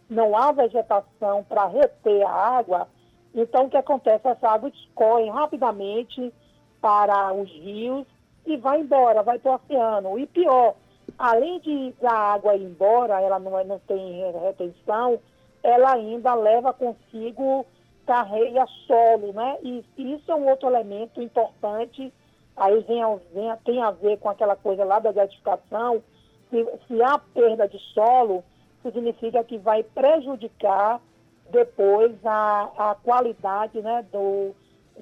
não 0.10 0.36
há 0.36 0.52
vegetação 0.52 1.44
para 1.44 1.68
reter 1.68 2.26
a 2.26 2.32
água, 2.32 2.88
então, 3.36 3.66
o 3.66 3.70
que 3.70 3.78
acontece? 3.78 4.28
Essa 4.28 4.50
água 4.50 4.70
escorre 4.70 5.30
rapidamente 5.30 6.34
para 6.80 7.34
os 7.34 7.50
rios 7.52 8.08
e 8.46 8.56
vai 8.56 8.80
embora, 8.80 9.24
vai 9.24 9.38
para 9.38 9.52
o 9.52 9.56
oceano. 9.56 10.18
E 10.18 10.26
pior, 10.26 10.76
além 11.18 11.60
de 11.60 11.94
a 12.04 12.34
água 12.34 12.56
ir 12.56 12.64
embora, 12.64 13.20
ela 13.22 13.38
não, 13.38 13.60
é, 13.60 13.64
não 13.66 13.80
tem 13.80 14.22
retenção, 14.42 15.20
ela 15.62 15.94
ainda 15.94 16.34
leva 16.34 16.72
consigo 16.72 17.66
carreira 18.06 18.66
solo, 18.88 19.34
né? 19.34 19.58
E 19.64 19.84
isso 19.98 20.32
é 20.32 20.36
um 20.36 20.48
outro 20.48 20.70
elemento 20.70 21.22
importante, 21.22 22.14
aí 22.56 22.80
vem, 22.82 23.02
vem, 23.34 23.54
tem 23.66 23.82
a 23.82 23.92
ver 23.92 24.18
com 24.20 24.30
aquela 24.30 24.56
coisa 24.56 24.86
lá 24.86 25.00
da 25.00 25.12
gasificação, 25.12 26.02
se, 26.50 26.66
se 26.88 27.02
há 27.02 27.18
perda 27.18 27.68
de 27.68 27.80
solo, 27.94 28.44
significa 28.84 29.44
que 29.44 29.58
vai 29.58 29.84
prejudicar 29.84 31.02
depois 31.50 32.14
a, 32.26 32.92
a 32.92 32.96
qualidade 32.96 33.82
né, 33.82 34.06
do. 34.12 34.54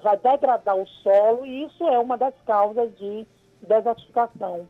vai 0.02 0.18
degradar 0.18 0.76
o 0.76 0.88
solo 0.88 1.46
e 1.46 1.66
isso 1.66 1.84
é 1.88 1.98
uma 2.00 2.18
das 2.18 2.34
causas 2.46 2.96
de 2.98 3.26
desertificação. 3.62 4.68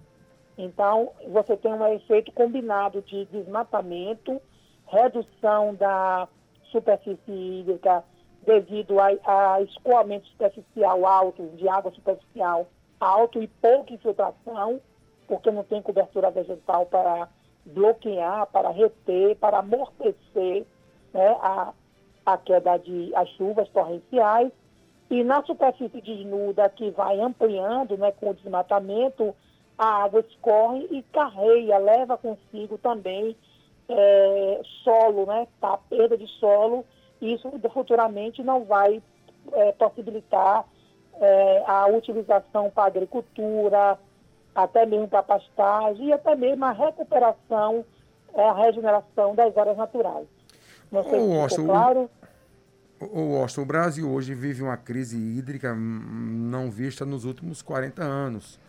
Então, 0.57 1.11
você 1.29 1.57
tem 1.57 1.73
um 1.73 1.93
efeito 1.93 2.31
combinado 2.31 3.01
de 3.01 3.25
desmatamento, 3.25 4.39
redução 4.85 5.73
da 5.73 6.27
superfície 6.71 7.31
hídrica 7.31 8.03
devido 8.45 8.99
a, 8.99 9.07
a 9.25 9.61
escoamento 9.61 10.27
superficial 10.27 11.05
alto, 11.05 11.47
de 11.55 11.67
água 11.67 11.91
superficial 11.91 12.67
alto 12.99 13.41
e 13.41 13.47
pouca 13.47 13.93
infiltração, 13.93 14.79
porque 15.27 15.49
não 15.49 15.63
tem 15.63 15.81
cobertura 15.81 16.29
vegetal 16.29 16.85
para 16.85 17.27
bloquear, 17.65 18.45
para 18.47 18.69
reter, 18.69 19.35
para 19.37 19.59
amortecer 19.59 20.65
né, 21.13 21.37
a, 21.41 21.73
a 22.25 22.37
queda 22.37 22.77
de 22.77 23.13
as 23.15 23.29
chuvas 23.29 23.69
torrenciais. 23.69 24.51
E 25.09 25.23
na 25.23 25.43
superfície 25.43 26.01
desnuda, 26.01 26.67
que 26.69 26.89
vai 26.89 27.19
ampliando 27.19 27.97
né, 27.97 28.11
com 28.11 28.31
o 28.31 28.33
desmatamento, 28.33 29.35
a 29.77 30.03
água 30.03 30.21
escorre 30.21 30.87
e 30.89 31.03
carreia, 31.03 31.77
leva 31.77 32.17
consigo 32.17 32.77
também 32.77 33.35
é, 33.89 34.61
solo, 34.83 35.25
né, 35.25 35.47
tá, 35.59 35.77
perda 35.89 36.17
de 36.17 36.27
solo, 36.39 36.85
e 37.21 37.33
isso 37.33 37.51
futuramente 37.71 38.41
não 38.43 38.63
vai 38.63 39.01
é, 39.51 39.71
possibilitar 39.73 40.65
é, 41.19 41.63
a 41.67 41.87
utilização 41.87 42.69
para 42.69 42.85
agricultura, 42.85 43.99
até 44.55 44.85
mesmo 44.85 45.07
para 45.07 45.23
pastagem 45.23 46.07
e 46.07 46.13
até 46.13 46.35
mesmo 46.35 46.63
a 46.65 46.71
recuperação, 46.71 47.85
a 48.35 48.53
regeneração 48.53 49.35
das 49.35 49.55
áreas 49.57 49.77
naturais. 49.77 50.27
Não 50.93 51.03
sei 51.09 51.19
oh, 51.19 51.49
se 51.49 51.55
claro. 51.63 52.09
O, 52.99 53.35
Austin, 53.37 53.61
o 53.61 53.65
Brasil 53.65 54.09
hoje 54.09 54.33
vive 54.33 54.61
uma 54.61 54.77
crise 54.77 55.17
hídrica 55.17 55.75
não 55.75 56.69
vista 56.69 57.05
nos 57.05 57.25
últimos 57.25 57.61
40 57.61 58.03
anos. 58.03 58.59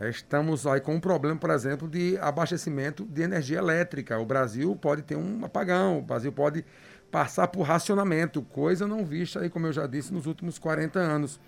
Estamos 0.00 0.66
aí 0.66 0.80
com 0.80 0.96
um 0.96 1.00
problema, 1.00 1.36
por 1.36 1.50
exemplo, 1.50 1.88
de 1.88 2.18
abastecimento 2.18 3.04
de 3.04 3.22
energia 3.22 3.58
elétrica. 3.58 4.18
O 4.18 4.26
Brasil 4.26 4.74
pode 4.76 5.02
ter 5.02 5.16
um 5.16 5.44
apagão, 5.44 6.00
o 6.00 6.02
Brasil 6.02 6.32
pode 6.32 6.64
passar 7.10 7.46
por 7.46 7.62
racionamento, 7.62 8.42
coisa 8.42 8.88
não 8.88 9.04
vista 9.04 9.40
aí, 9.40 9.48
como 9.48 9.68
eu 9.68 9.72
já 9.72 9.86
disse, 9.86 10.12
nos 10.12 10.26
últimos 10.26 10.58
40 10.58 10.98
anos. 10.98 11.40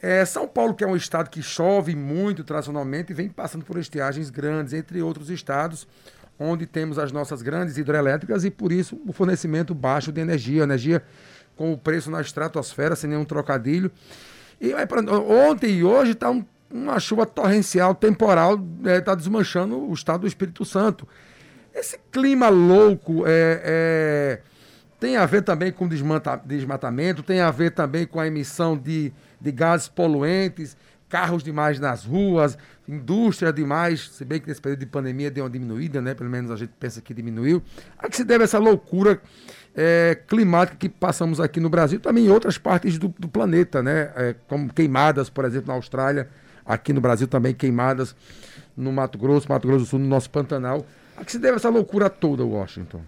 É, 0.00 0.24
São 0.24 0.48
Paulo, 0.48 0.74
que 0.74 0.82
é 0.82 0.86
um 0.86 0.96
estado 0.96 1.28
que 1.28 1.42
chove 1.42 1.94
muito 1.94 2.42
tradicionalmente, 2.42 3.12
vem 3.12 3.28
passando 3.28 3.66
por 3.66 3.76
estiagens 3.76 4.30
grandes, 4.30 4.72
entre 4.72 5.02
outros 5.02 5.28
estados, 5.28 5.86
onde 6.40 6.66
temos 6.66 6.98
as 6.98 7.12
nossas 7.12 7.42
grandes 7.42 7.76
hidrelétricas 7.76 8.44
e 8.44 8.50
por 8.50 8.72
isso 8.72 9.00
o 9.06 9.12
fornecimento 9.12 9.74
baixo 9.74 10.10
de 10.10 10.20
energia, 10.20 10.62
energia 10.62 11.02
com 11.54 11.72
o 11.72 11.78
preço 11.78 12.10
na 12.10 12.20
estratosfera, 12.20 12.96
sem 12.96 13.10
nenhum 13.10 13.24
trocadilho. 13.24 13.92
E 14.60 14.74
pra, 14.86 15.00
ontem 15.20 15.78
e 15.78 15.84
hoje 15.84 16.12
está 16.12 16.30
um, 16.30 16.44
uma 16.70 16.98
chuva 16.98 17.26
torrencial, 17.26 17.94
temporal, 17.94 18.54
está 18.78 18.90
é, 18.90 19.00
tá 19.00 19.14
desmanchando 19.14 19.78
o 19.78 19.92
estado 19.92 20.22
do 20.22 20.26
Espírito 20.26 20.64
Santo. 20.64 21.06
Esse 21.74 21.98
clima 22.10 22.48
louco 22.48 23.24
é, 23.26 23.60
é, 23.62 24.40
tem 24.98 25.16
a 25.16 25.26
ver 25.26 25.42
também 25.42 25.70
com 25.70 25.86
desmata, 25.86 26.40
desmatamento, 26.44 27.22
tem 27.22 27.40
a 27.40 27.50
ver 27.50 27.70
também 27.72 28.06
com 28.06 28.18
a 28.18 28.26
emissão 28.26 28.76
de 28.76 29.12
de 29.40 29.50
gases 29.50 29.88
poluentes, 29.88 30.76
carros 31.10 31.42
demais 31.42 31.80
nas 31.80 32.04
ruas, 32.04 32.56
indústria 32.88 33.52
demais, 33.52 34.08
se 34.10 34.24
bem 34.24 34.40
que 34.40 34.48
nesse 34.48 34.60
período 34.62 34.80
de 34.80 34.86
pandemia 34.86 35.30
deu 35.30 35.44
uma 35.44 35.50
diminuída, 35.50 36.00
né? 36.00 36.14
Pelo 36.14 36.30
menos 36.30 36.50
a 36.50 36.56
gente 36.56 36.72
pensa 36.78 37.02
que 37.02 37.12
diminuiu. 37.12 37.60
A 37.98 38.08
que 38.08 38.16
se 38.16 38.24
deve 38.24 38.44
essa 38.44 38.58
loucura 38.58 39.20
é, 39.74 40.16
climática 40.26 40.78
que 40.78 40.88
passamos 40.88 41.40
aqui 41.40 41.60
no 41.60 41.68
Brasil, 41.68 42.00
também 42.00 42.26
em 42.26 42.30
outras 42.30 42.56
partes 42.56 42.96
do, 42.96 43.08
do 43.18 43.28
planeta, 43.28 43.82
né? 43.82 44.12
É, 44.16 44.34
como 44.48 44.72
queimadas, 44.72 45.28
por 45.28 45.44
exemplo, 45.44 45.68
na 45.68 45.74
Austrália, 45.74 46.28
aqui 46.64 46.92
no 46.92 47.00
Brasil 47.00 47.26
também 47.26 47.52
queimadas 47.52 48.14
no 48.76 48.92
Mato 48.92 49.18
Grosso, 49.18 49.48
Mato 49.48 49.66
Grosso 49.66 49.84
do 49.84 49.88
Sul, 49.88 49.98
no 49.98 50.06
nosso 50.06 50.30
Pantanal. 50.30 50.86
A 51.16 51.24
que 51.24 51.32
se 51.32 51.38
deve 51.38 51.56
essa 51.56 51.68
loucura 51.68 52.08
toda, 52.08 52.44
Washington? 52.44 53.02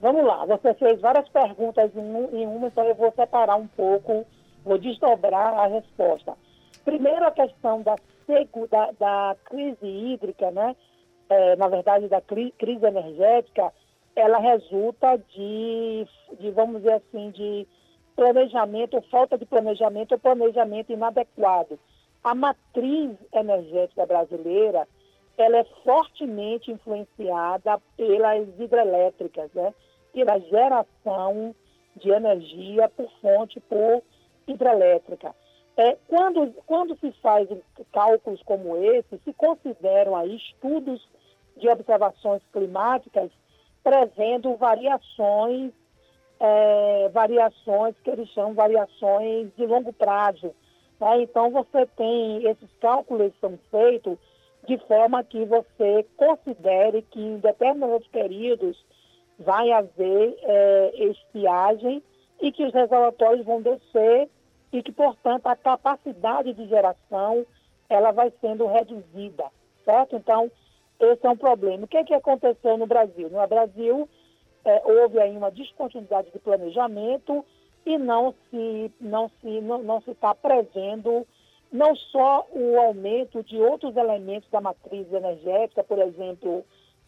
Vamos 0.00 0.24
lá, 0.24 0.44
você 0.46 0.74
fez 0.74 1.00
várias 1.00 1.28
perguntas 1.28 1.92
em 1.94 2.46
uma, 2.46 2.66
então 2.66 2.84
eu 2.84 2.94
vou 2.96 3.12
separar 3.16 3.54
um 3.54 3.68
pouco 3.68 4.26
Vou 4.64 4.78
desdobrar 4.78 5.54
a 5.54 5.66
resposta. 5.66 6.34
Primeiro, 6.84 7.24
a 7.24 7.30
questão 7.30 7.82
da, 7.82 7.96
da, 8.70 8.90
da 8.98 9.36
crise 9.44 9.86
hídrica, 9.86 10.50
né? 10.50 10.76
É, 11.28 11.56
na 11.56 11.68
verdade, 11.68 12.08
da 12.08 12.20
cri 12.20 12.52
crise 12.58 12.84
energética, 12.84 13.72
ela 14.14 14.38
resulta 14.38 15.16
de, 15.34 16.06
de, 16.38 16.50
vamos 16.50 16.82
dizer 16.82 16.94
assim, 16.94 17.30
de 17.30 17.66
planejamento, 18.14 19.00
falta 19.10 19.38
de 19.38 19.46
planejamento 19.46 20.12
ou 20.12 20.18
planejamento 20.18 20.92
inadequado. 20.92 21.78
A 22.22 22.34
matriz 22.34 23.16
energética 23.32 24.04
brasileira, 24.04 24.86
ela 25.38 25.58
é 25.58 25.64
fortemente 25.82 26.70
influenciada 26.70 27.80
pelas 27.96 28.48
hidrelétricas, 28.58 29.50
né? 29.54 29.72
pela 30.12 30.38
geração 30.38 31.54
de 31.96 32.10
energia 32.10 32.88
por 32.90 33.10
fonte, 33.20 33.58
por 33.60 34.02
hidrelétrica. 34.46 35.34
É, 35.76 35.96
quando, 36.06 36.52
quando 36.66 36.96
se 36.98 37.10
faz 37.22 37.48
cálculos 37.92 38.42
como 38.42 38.76
esse, 38.76 39.18
se 39.24 39.32
consideram 39.32 40.14
aí 40.14 40.36
estudos 40.36 41.08
de 41.56 41.68
observações 41.68 42.42
climáticas 42.52 43.30
prevendo 43.82 44.54
variações, 44.56 45.72
é, 46.38 47.08
variações 47.08 47.94
que 48.02 48.10
eles 48.10 48.28
chamam 48.30 48.54
variações 48.54 49.50
de 49.56 49.66
longo 49.66 49.92
prazo. 49.92 50.54
Né? 51.00 51.22
Então 51.22 51.50
você 51.50 51.86
tem 51.96 52.46
esses 52.46 52.70
cálculos 52.80 53.32
são 53.40 53.58
feitos 53.70 54.18
de 54.66 54.78
forma 54.86 55.24
que 55.24 55.44
você 55.44 56.06
considere 56.16 57.02
que 57.02 57.20
em 57.20 57.38
determinados 57.38 58.06
períodos 58.08 58.76
vai 59.38 59.72
haver 59.72 60.36
é, 60.42 60.92
estiagem 61.06 62.02
e 62.40 62.52
que 62.52 62.64
os 62.64 62.72
reservatórios 62.72 63.44
vão 63.44 63.60
descer 63.62 64.28
e 64.72 64.82
que, 64.82 64.92
portanto, 64.92 65.46
a 65.46 65.56
capacidade 65.56 66.52
de 66.54 66.66
geração 66.66 67.44
ela 67.88 68.10
vai 68.10 68.32
sendo 68.40 68.66
reduzida, 68.66 69.44
certo? 69.84 70.16
Então, 70.16 70.50
esse 70.98 71.26
é 71.26 71.30
um 71.30 71.36
problema. 71.36 71.84
O 71.84 71.88
que, 71.88 71.98
é 71.98 72.04
que 72.04 72.14
aconteceu 72.14 72.78
no 72.78 72.86
Brasil? 72.86 73.28
No 73.28 73.46
Brasil, 73.46 74.08
é, 74.64 74.82
houve 74.84 75.20
aí 75.20 75.36
uma 75.36 75.50
descontinuidade 75.50 76.30
de 76.30 76.38
planejamento 76.38 77.44
e 77.84 77.98
não 77.98 78.32
se 78.48 78.92
não 79.00 79.28
se 79.40 79.60
não, 79.60 79.82
não 79.82 80.00
se 80.00 80.12
está 80.12 80.34
prevendo 80.34 81.26
não 81.72 81.96
só 81.96 82.46
o 82.52 82.78
aumento 82.78 83.42
de 83.42 83.56
outros 83.58 83.96
elementos 83.96 84.48
da 84.50 84.60
matriz 84.60 85.10
energética, 85.10 85.82
por 85.82 85.98
exemplo, 85.98 86.64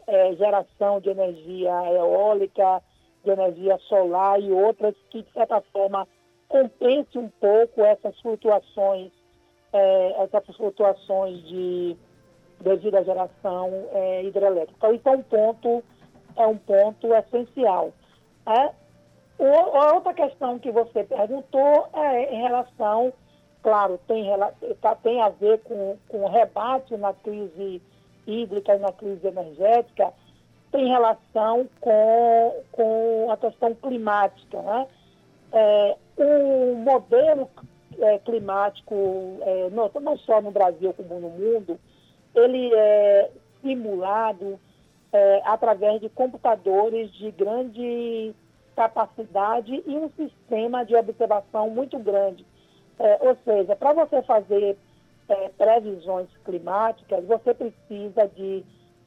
é, 0.07 0.35
geração 0.37 1.01
de 1.01 1.11
energia 1.11 1.71
eólica, 1.93 2.83
de 3.23 3.31
energia 3.31 3.79
solar 3.89 4.41
e 4.41 4.51
outras 4.51 4.95
que, 5.11 5.23
de 5.23 5.31
certa 5.33 5.61
forma, 5.73 6.09
compense 6.55 7.19
um 7.19 7.29
pouco 7.41 7.83
essas 7.83 8.17
flutuações, 8.21 9.11
é, 9.73 10.23
essas 10.23 10.57
flutuações 10.57 11.43
de 11.49 11.97
devido 12.61 12.95
à 12.95 13.03
geração 13.03 13.89
é, 13.91 14.23
hidrelétrica. 14.23 14.95
Então, 14.95 15.15
é 15.15 15.17
um 15.17 15.23
ponto, 15.23 15.85
é 16.37 16.47
um 16.47 16.57
ponto 16.57 17.13
essencial. 17.13 17.93
É, 18.47 18.71
o, 19.37 19.77
a 19.77 19.95
outra 19.95 20.15
questão 20.15 20.61
que 20.61 20.71
você 20.71 21.03
perguntou 21.03 21.89
é 21.93 22.33
em 22.33 22.43
relação, 22.43 23.13
claro, 23.61 23.99
tem, 24.07 24.25
tá, 24.81 24.95
tem 24.95 25.21
a 25.21 25.31
ver 25.31 25.59
com, 25.65 25.97
com 26.09 26.29
rebate 26.29 26.97
na 26.97 27.13
crise 27.15 27.83
hídrica 28.29 28.77
e 28.77 28.79
na 28.79 28.93
crise 28.93 29.27
energética, 29.27 30.13
tem 30.71 30.87
relação 30.87 31.69
com, 31.81 32.63
com 32.71 33.33
a 33.33 33.37
questão 33.37 33.75
climática. 33.75 34.63
Né? 34.63 34.87
É, 35.53 35.97
o 36.17 36.75
modelo 36.77 37.49
é, 37.99 38.19
climático, 38.19 39.39
é, 39.43 39.71
não, 39.71 39.91
não, 40.01 40.17
só 40.19 40.41
no 40.41 40.51
Brasil 40.51 40.93
como 40.95 41.21
no 41.21 41.31
mundo, 41.31 41.79
ele 42.35 42.73
é 42.75 43.31
simulado 43.63 44.59
é, 45.13 45.43
através 45.45 46.01
de 46.01 46.09
computadores 46.09 47.13
de 47.13 47.31
grande 47.31 48.35
capacidade 48.75 49.83
e 49.87 49.97
um 49.97 50.11
sistema 50.11 50.85
de 50.85 50.97
observação 50.97 51.71
muito 51.71 51.99
grande. 51.99 52.45
É, 52.99 53.19
ou 53.21 53.37
seja, 53.45 53.77
para 53.77 53.93
você 53.93 54.23
fazer 54.23 54.77
é, 55.29 55.49
previsões 55.57 56.29
climáticas, 56.45 57.25
você 57.25 57.55
precisa 57.55 58.29
de 58.35 58.65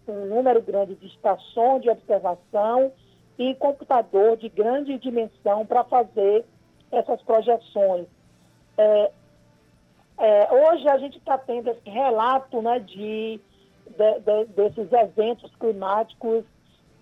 um 0.07 0.25
número 0.25 0.61
grande 0.61 0.95
de 0.95 1.07
estações 1.07 1.81
de 1.81 1.89
observação 1.89 2.91
e 3.37 3.53
computador 3.55 4.37
de 4.37 4.49
grande 4.49 4.97
dimensão 4.97 5.65
para 5.65 5.83
fazer 5.83 6.45
essas 6.91 7.21
projeções. 7.23 8.07
É, 8.77 9.11
é, 10.19 10.47
hoje 10.51 10.87
a 10.87 10.97
gente 10.97 11.17
está 11.17 11.37
tendo 11.37 11.69
esse 11.69 11.89
relato 11.89 12.61
né, 12.61 12.79
de, 12.79 13.39
de, 13.85 14.19
de, 14.19 14.45
desses 14.55 14.91
eventos 14.91 15.53
climáticos 15.55 16.43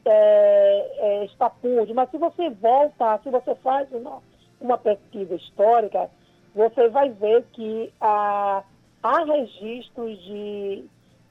é, 0.05 0.91
é, 0.97 1.25
estapúdios, 1.25 1.95
mas 1.95 2.09
se 2.11 2.17
você 2.17 2.49
volta, 2.49 3.19
se 3.23 3.29
você 3.29 3.55
faz 3.55 3.91
uma, 3.91 4.21
uma 4.59 4.77
pesquisa 4.77 5.35
histórica, 5.35 6.09
você 6.53 6.89
vai 6.89 7.09
ver 7.09 7.43
que 7.53 7.91
há, 7.99 8.63
há 9.01 9.23
registros 9.23 10.21
de, 10.23 10.85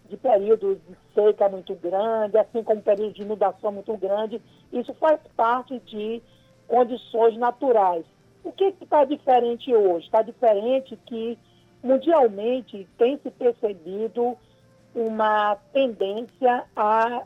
de 0.08 0.16
períodos 0.16 0.78
de 0.88 0.96
seca 1.14 1.48
muito 1.48 1.74
grande, 1.74 2.36
assim 2.38 2.62
como 2.62 2.82
períodos 2.82 3.14
de 3.14 3.22
inundação 3.22 3.72
muito 3.72 3.96
grande. 3.96 4.40
Isso 4.72 4.92
faz 4.94 5.20
parte 5.36 5.78
de 5.80 6.22
condições 6.66 7.36
naturais. 7.36 8.04
O 8.44 8.52
que 8.52 8.74
está 8.80 9.04
diferente 9.04 9.74
hoje? 9.74 10.04
Está 10.04 10.20
diferente 10.20 10.96
que 11.06 11.38
mundialmente 11.82 12.86
tem 12.98 13.18
se 13.18 13.30
percebido 13.30 14.36
uma 14.94 15.56
tendência 15.72 16.64
a, 16.76 17.22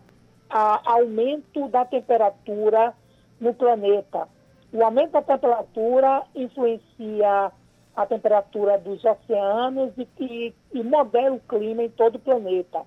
a 0.48 0.92
aumento 0.92 1.68
da 1.68 1.84
temperatura 1.84 2.94
no 3.40 3.52
planeta. 3.52 4.28
O 4.72 4.82
aumento 4.82 5.12
da 5.12 5.22
temperatura 5.22 6.22
influencia 6.34 7.52
a 7.96 8.06
temperatura 8.06 8.78
dos 8.78 9.04
oceanos 9.04 9.92
e, 9.98 10.08
e, 10.20 10.54
e 10.72 10.82
modela 10.84 11.34
o 11.34 11.40
clima 11.40 11.82
em 11.82 11.90
todo 11.90 12.14
o 12.14 12.20
planeta. 12.20 12.82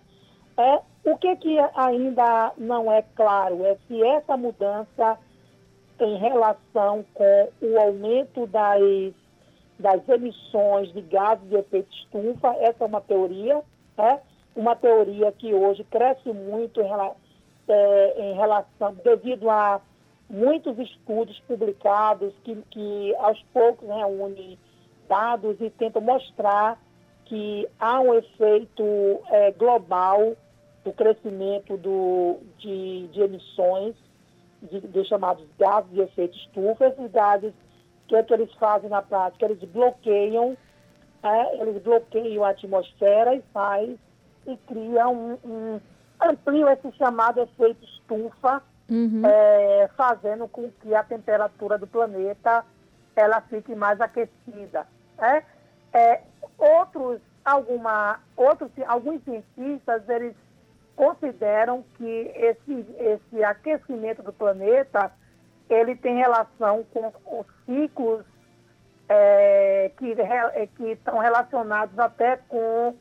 É, 0.57 0.81
o 1.03 1.17
que, 1.17 1.35
que 1.35 1.57
ainda 1.75 2.53
não 2.57 2.89
é 2.89 3.01
claro 3.13 3.65
é 3.65 3.75
se 3.87 4.01
essa 4.03 4.37
mudança 4.37 5.17
em 6.03 6.17
relação 6.17 7.05
com 7.13 7.49
o 7.61 7.79
aumento 7.79 8.47
das, 8.47 9.13
das 9.79 10.09
emissões 10.09 10.91
de 10.93 11.01
gases 11.01 11.47
de 11.47 11.55
efeito 11.55 11.93
estufa, 11.93 12.55
essa 12.59 12.83
é 12.83 12.87
uma 12.87 13.01
teoria, 13.01 13.61
é 13.97 14.19
uma 14.55 14.75
teoria 14.75 15.31
que 15.31 15.53
hoje 15.53 15.83
cresce 15.85 16.31
muito 16.33 16.81
em, 16.81 16.91
é, 17.67 18.31
em 18.31 18.33
relação, 18.33 18.95
devido 19.03 19.49
a 19.49 19.79
muitos 20.29 20.77
estudos 20.79 21.39
publicados 21.41 22.33
que, 22.43 22.55
que 22.71 23.15
aos 23.17 23.41
poucos 23.53 23.87
reúnem 23.87 24.57
dados 25.07 25.57
e 25.59 25.69
tentam 25.69 26.01
mostrar 26.01 26.79
que 27.25 27.67
há 27.79 27.99
um 27.99 28.13
efeito 28.13 28.83
é, 29.29 29.51
global 29.51 30.35
do 30.83 30.91
crescimento 30.93 31.77
do, 31.77 32.37
de, 32.57 33.07
de 33.07 33.21
emissões 33.21 33.95
de, 34.61 34.79
de, 34.81 35.05
chamados 35.05 35.45
gases 35.57 35.91
de 35.91 36.01
efeito 36.01 36.37
estufa. 36.37 36.87
Esses 36.87 37.11
gases, 37.11 37.51
o 37.51 38.07
que 38.07 38.15
é 38.15 38.23
que 38.23 38.33
eles 38.33 38.53
fazem 38.55 38.89
na 38.89 39.01
prática? 39.01 39.45
Eles 39.45 39.63
bloqueiam, 39.69 40.57
é, 41.23 41.61
eles 41.61 41.81
bloqueiam 41.81 42.43
a 42.43 42.49
atmosfera 42.49 43.35
e 43.35 43.41
faz 43.53 43.97
e 44.47 44.57
criam 44.67 45.13
um, 45.13 45.49
um 45.49 45.79
ampliam 46.21 46.69
esse 46.69 46.91
chamado 46.93 47.41
efeito 47.41 47.83
estufa, 47.83 48.61
uhum. 48.89 49.23
é, 49.25 49.89
fazendo 49.97 50.47
com 50.47 50.69
que 50.81 50.93
a 50.93 51.03
temperatura 51.03 51.77
do 51.77 51.87
planeta 51.87 52.63
ela 53.15 53.41
fique 53.41 53.75
mais 53.75 53.99
aquecida. 53.99 54.87
É? 55.17 55.43
É, 55.93 56.21
outros, 56.57 57.19
alguma, 57.43 58.19
outros, 58.35 58.71
alguns 58.87 59.23
cientistas, 59.23 60.07
eles 60.07 60.35
consideram 61.01 61.83
que 61.97 62.31
esse, 62.35 62.85
esse 62.99 63.43
aquecimento 63.43 64.21
do 64.21 64.31
planeta 64.31 65.11
ele 65.67 65.95
tem 65.95 66.17
relação 66.17 66.85
com 66.93 67.11
os 67.39 67.47
ciclos 67.65 68.23
é, 69.09 69.89
que, 69.97 70.11
é, 70.11 70.67
que 70.67 70.91
estão 70.91 71.17
relacionados 71.17 71.97
até 71.97 72.37
com 72.47 72.95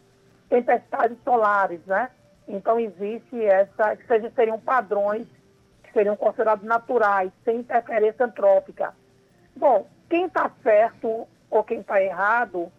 tempestades 0.48 1.18
solares, 1.22 1.84
né? 1.84 2.10
Então 2.48 2.80
existe 2.80 3.44
essa, 3.44 3.94
que 3.96 4.30
seriam 4.30 4.58
padrões 4.58 5.26
que 5.82 5.92
seriam 5.92 6.16
considerados 6.16 6.64
naturais, 6.64 7.30
sem 7.44 7.58
interferência 7.58 8.24
antrópica. 8.24 8.94
Bom, 9.54 9.86
quem 10.08 10.24
está 10.24 10.50
certo 10.62 11.28
ou 11.50 11.62
quem 11.62 11.80
está 11.80 12.02
errado, 12.02 12.72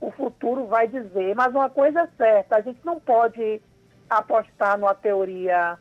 o 0.00 0.12
futuro 0.12 0.66
vai 0.66 0.86
dizer. 0.86 1.34
Mas 1.34 1.52
uma 1.52 1.68
coisa 1.68 2.02
é 2.02 2.08
certa, 2.16 2.54
a 2.54 2.60
gente 2.60 2.78
não 2.84 3.00
pode 3.00 3.60
apostar 4.10 4.76
numa 4.76 4.94
teoria 4.94 5.78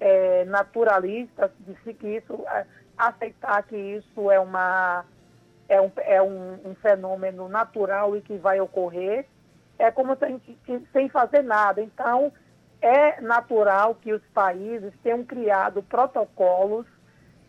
é, 0.00 0.44
naturalista 0.46 1.52
de 1.60 1.94
que 1.94 2.16
isso, 2.16 2.42
é, 2.48 2.64
aceitar 2.96 3.62
que 3.64 3.76
isso 3.76 4.30
é, 4.30 4.40
uma, 4.40 5.04
é, 5.68 5.80
um, 5.80 5.92
é 5.98 6.22
um, 6.22 6.54
um, 6.64 6.74
fenômeno 6.76 7.48
natural 7.48 8.16
e 8.16 8.22
que 8.22 8.38
vai 8.38 8.58
ocorrer, 8.58 9.26
é 9.78 9.90
como 9.90 10.16
se 10.16 10.24
a 10.24 10.28
gente 10.28 10.58
sem 10.92 11.08
fazer 11.10 11.42
nada. 11.42 11.82
Então, 11.82 12.32
é 12.80 13.20
natural 13.20 13.94
que 13.96 14.12
os 14.12 14.22
países 14.32 14.92
tenham 15.02 15.22
criado 15.24 15.82
protocolos 15.82 16.86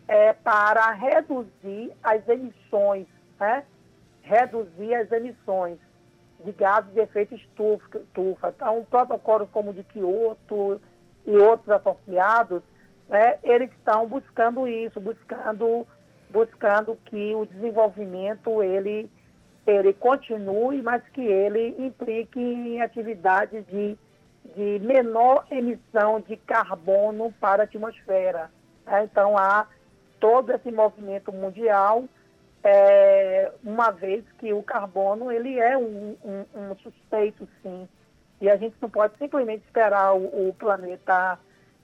é, 0.06 0.32
para 0.32 0.90
reduzir 0.90 1.92
as 2.02 2.28
emissões, 2.28 3.06
né? 3.38 3.64
reduzir 4.22 4.94
as 4.94 5.10
emissões 5.10 5.78
de 6.44 6.52
gases 6.52 6.92
de 6.92 7.00
efeito 7.00 7.34
estufa. 7.34 8.52
Então, 8.54 8.86
protocolos 8.88 9.48
como 9.50 9.70
o 9.70 9.74
de 9.74 9.82
Kyoto 9.84 10.80
e 11.26 11.36
outros 11.36 11.68
associados, 11.70 12.62
né, 13.08 13.38
eles 13.42 13.70
estão 13.72 14.06
buscando 14.06 14.66
isso, 14.66 15.00
buscando, 15.00 15.86
buscando 16.30 16.96
que 17.06 17.34
o 17.34 17.44
desenvolvimento 17.46 18.62
ele, 18.62 19.10
ele 19.66 19.92
continue, 19.92 20.82
mas 20.82 21.02
que 21.12 21.22
ele 21.22 21.74
implique 21.78 22.40
em 22.40 22.80
atividades 22.80 23.66
de, 23.66 23.98
de 24.54 24.78
menor 24.84 25.44
emissão 25.50 26.20
de 26.20 26.36
carbono 26.36 27.32
para 27.40 27.62
a 27.62 27.64
atmosfera. 27.64 28.50
Né? 28.86 29.04
Então, 29.04 29.36
há 29.36 29.66
todo 30.18 30.52
esse 30.52 30.70
movimento 30.70 31.32
mundial 31.32 32.04
é, 32.62 33.50
uma 33.64 33.90
vez 33.90 34.24
que 34.38 34.52
o 34.52 34.62
carbono 34.62 35.32
ele 35.32 35.58
é 35.58 35.76
um, 35.76 36.16
um, 36.24 36.44
um, 36.54 36.76
suspeito, 36.82 37.48
sim. 37.62 37.88
E 38.40 38.48
a 38.48 38.56
gente 38.56 38.76
não 38.80 38.88
pode 38.88 39.16
simplesmente 39.18 39.64
esperar 39.64 40.14
o, 40.14 40.48
o 40.48 40.54
planeta 40.54 41.38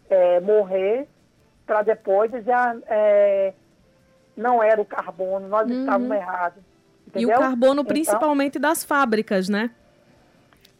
é, 0.08 0.40
morrer 0.40 1.08
para 1.66 1.82
depois 1.82 2.30
já 2.44 2.76
é, 2.86 3.52
não 4.36 4.62
era 4.62 4.80
o 4.80 4.84
carbono, 4.84 5.48
nós 5.48 5.68
uhum. 5.68 5.80
estávamos 5.80 6.16
errados. 6.16 6.62
Entendeu? 7.08 7.30
E 7.30 7.32
o 7.32 7.38
carbono 7.38 7.80
então, 7.80 7.84
principalmente 7.84 8.58
das 8.58 8.84
fábricas, 8.84 9.48
né? 9.48 9.70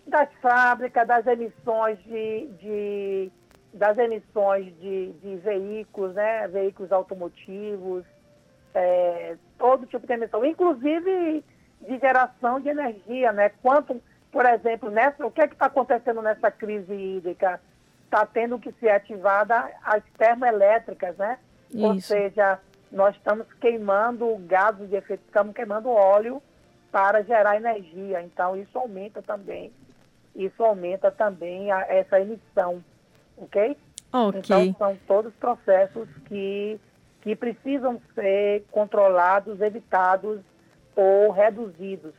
Das 0.06 0.28
fábricas, 0.40 1.06
das 1.06 1.26
emissões 1.26 1.98
de, 2.04 2.46
de 2.60 3.32
das 3.72 3.98
emissões 3.98 4.74
de, 4.80 5.12
de 5.12 5.36
veículos, 5.36 6.14
né? 6.14 6.48
Veículos 6.48 6.92
automotivos, 6.92 8.04
é, 8.74 9.36
todo 9.58 9.86
tipo 9.86 10.06
de 10.06 10.12
emissão, 10.12 10.44
inclusive 10.44 11.44
de 11.80 11.98
geração 11.98 12.60
de 12.60 12.68
energia, 12.68 13.32
né? 13.32 13.50
Quanto, 13.62 14.00
por 14.30 14.44
exemplo, 14.46 14.90
nessa, 14.90 15.26
o 15.26 15.30
que 15.30 15.40
é 15.40 15.48
que 15.48 15.54
está 15.54 15.66
acontecendo 15.66 16.22
nessa 16.22 16.50
crise 16.50 16.92
hídrica? 16.92 17.60
Está 18.04 18.24
tendo 18.24 18.58
que 18.58 18.72
ser 18.72 18.90
ativada 18.90 19.70
as 19.82 20.02
termoelétricas, 20.16 21.16
né? 21.16 21.38
Isso. 21.70 21.84
Ou 21.84 22.00
seja, 22.00 22.58
nós 22.90 23.14
estamos 23.16 23.46
queimando 23.60 24.36
gases 24.46 24.88
de 24.88 24.96
efeito, 24.96 25.22
estamos 25.26 25.54
queimando 25.54 25.90
óleo 25.90 26.42
para 26.90 27.22
gerar 27.22 27.56
energia. 27.56 28.22
Então, 28.22 28.56
isso 28.56 28.78
aumenta 28.78 29.20
também, 29.20 29.72
isso 30.34 30.62
aumenta 30.62 31.10
também 31.10 31.70
a, 31.70 31.80
essa 31.88 32.20
emissão, 32.20 32.82
ok? 33.36 33.76
Ok. 34.12 34.38
Então, 34.38 34.74
são 34.78 34.98
todos 35.06 35.34
processos 35.34 36.08
que 36.26 36.80
que 37.26 37.34
precisam 37.34 38.00
ser 38.14 38.62
controlados, 38.70 39.60
evitados 39.60 40.38
ou 40.94 41.32
reduzidos. 41.32 42.14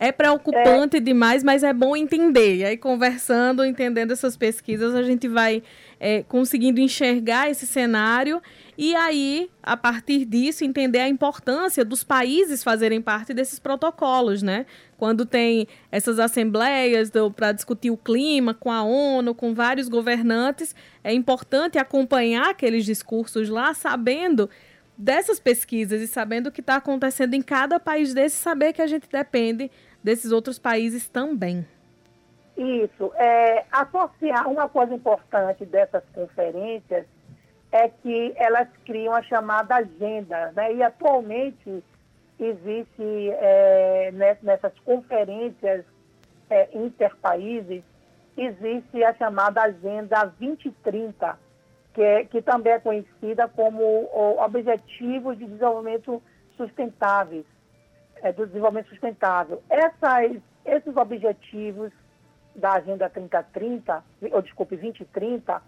É 0.00 0.12
preocupante 0.12 0.98
é. 0.98 1.00
demais, 1.00 1.42
mas 1.42 1.64
é 1.64 1.72
bom 1.72 1.96
entender. 1.96 2.56
E 2.56 2.64
aí, 2.64 2.76
conversando, 2.76 3.64
entendendo 3.64 4.12
essas 4.12 4.36
pesquisas, 4.36 4.94
a 4.94 5.02
gente 5.02 5.26
vai 5.26 5.62
é, 5.98 6.22
conseguindo 6.22 6.80
enxergar 6.80 7.50
esse 7.50 7.66
cenário 7.66 8.40
e 8.80 8.94
aí, 8.94 9.50
a 9.60 9.76
partir 9.76 10.24
disso, 10.24 10.64
entender 10.64 11.00
a 11.00 11.08
importância 11.08 11.84
dos 11.84 12.04
países 12.04 12.62
fazerem 12.62 13.02
parte 13.02 13.34
desses 13.34 13.58
protocolos, 13.58 14.40
né? 14.40 14.66
Quando 14.96 15.26
tem 15.26 15.66
essas 15.90 16.20
assembleias 16.20 17.10
para 17.34 17.50
discutir 17.50 17.90
o 17.90 17.96
clima 17.96 18.54
com 18.54 18.70
a 18.70 18.84
ONU, 18.84 19.34
com 19.34 19.52
vários 19.52 19.88
governantes, 19.88 20.76
é 21.02 21.12
importante 21.12 21.76
acompanhar 21.76 22.50
aqueles 22.50 22.84
discursos 22.84 23.48
lá, 23.48 23.74
sabendo 23.74 24.48
dessas 24.96 25.40
pesquisas 25.40 26.00
e 26.00 26.06
sabendo 26.06 26.48
o 26.48 26.52
que 26.52 26.60
está 26.60 26.76
acontecendo 26.76 27.34
em 27.34 27.42
cada 27.42 27.80
país 27.80 28.14
desse, 28.14 28.36
saber 28.36 28.72
que 28.72 28.82
a 28.82 28.86
gente 28.86 29.08
depende 29.10 29.70
desses 30.02 30.32
outros 30.32 30.58
países 30.58 31.08
também. 31.08 31.66
Isso. 32.56 33.12
É, 33.14 33.64
associar 33.70 34.48
uma 34.48 34.68
coisa 34.68 34.94
importante 34.94 35.64
dessas 35.64 36.02
conferências 36.12 37.06
é 37.70 37.88
que 37.88 38.32
elas 38.36 38.68
criam 38.84 39.14
a 39.14 39.22
chamada 39.22 39.76
agenda, 39.76 40.52
né? 40.56 40.74
E 40.74 40.82
atualmente 40.82 41.84
existe 42.40 43.30
é, 43.30 44.10
nessas 44.42 44.72
conferências 44.84 45.84
é, 46.50 46.68
interpaíses 46.72 47.82
existe 48.36 49.02
a 49.02 49.12
chamada 49.14 49.62
Agenda 49.62 50.24
2030, 50.38 51.38
que, 51.92 52.02
é, 52.02 52.24
que 52.24 52.40
também 52.40 52.72
é 52.72 52.78
conhecida 52.78 53.48
como 53.48 54.08
Objetivos 54.38 55.36
de 55.38 55.46
Desenvolvimento 55.46 56.22
Sustentáveis, 56.56 57.44
é, 58.22 58.32
do 58.32 58.46
Desenvolvimento 58.46 58.88
Sustentável. 58.88 59.62
Essas, 59.68 60.40
esses 60.64 60.96
objetivos 60.96 61.92
da 62.54 62.74
Agenda 62.74 63.08
3030, 63.08 64.04
ou 64.32 64.42
desculpe, 64.42 64.76
2030, 64.76 65.62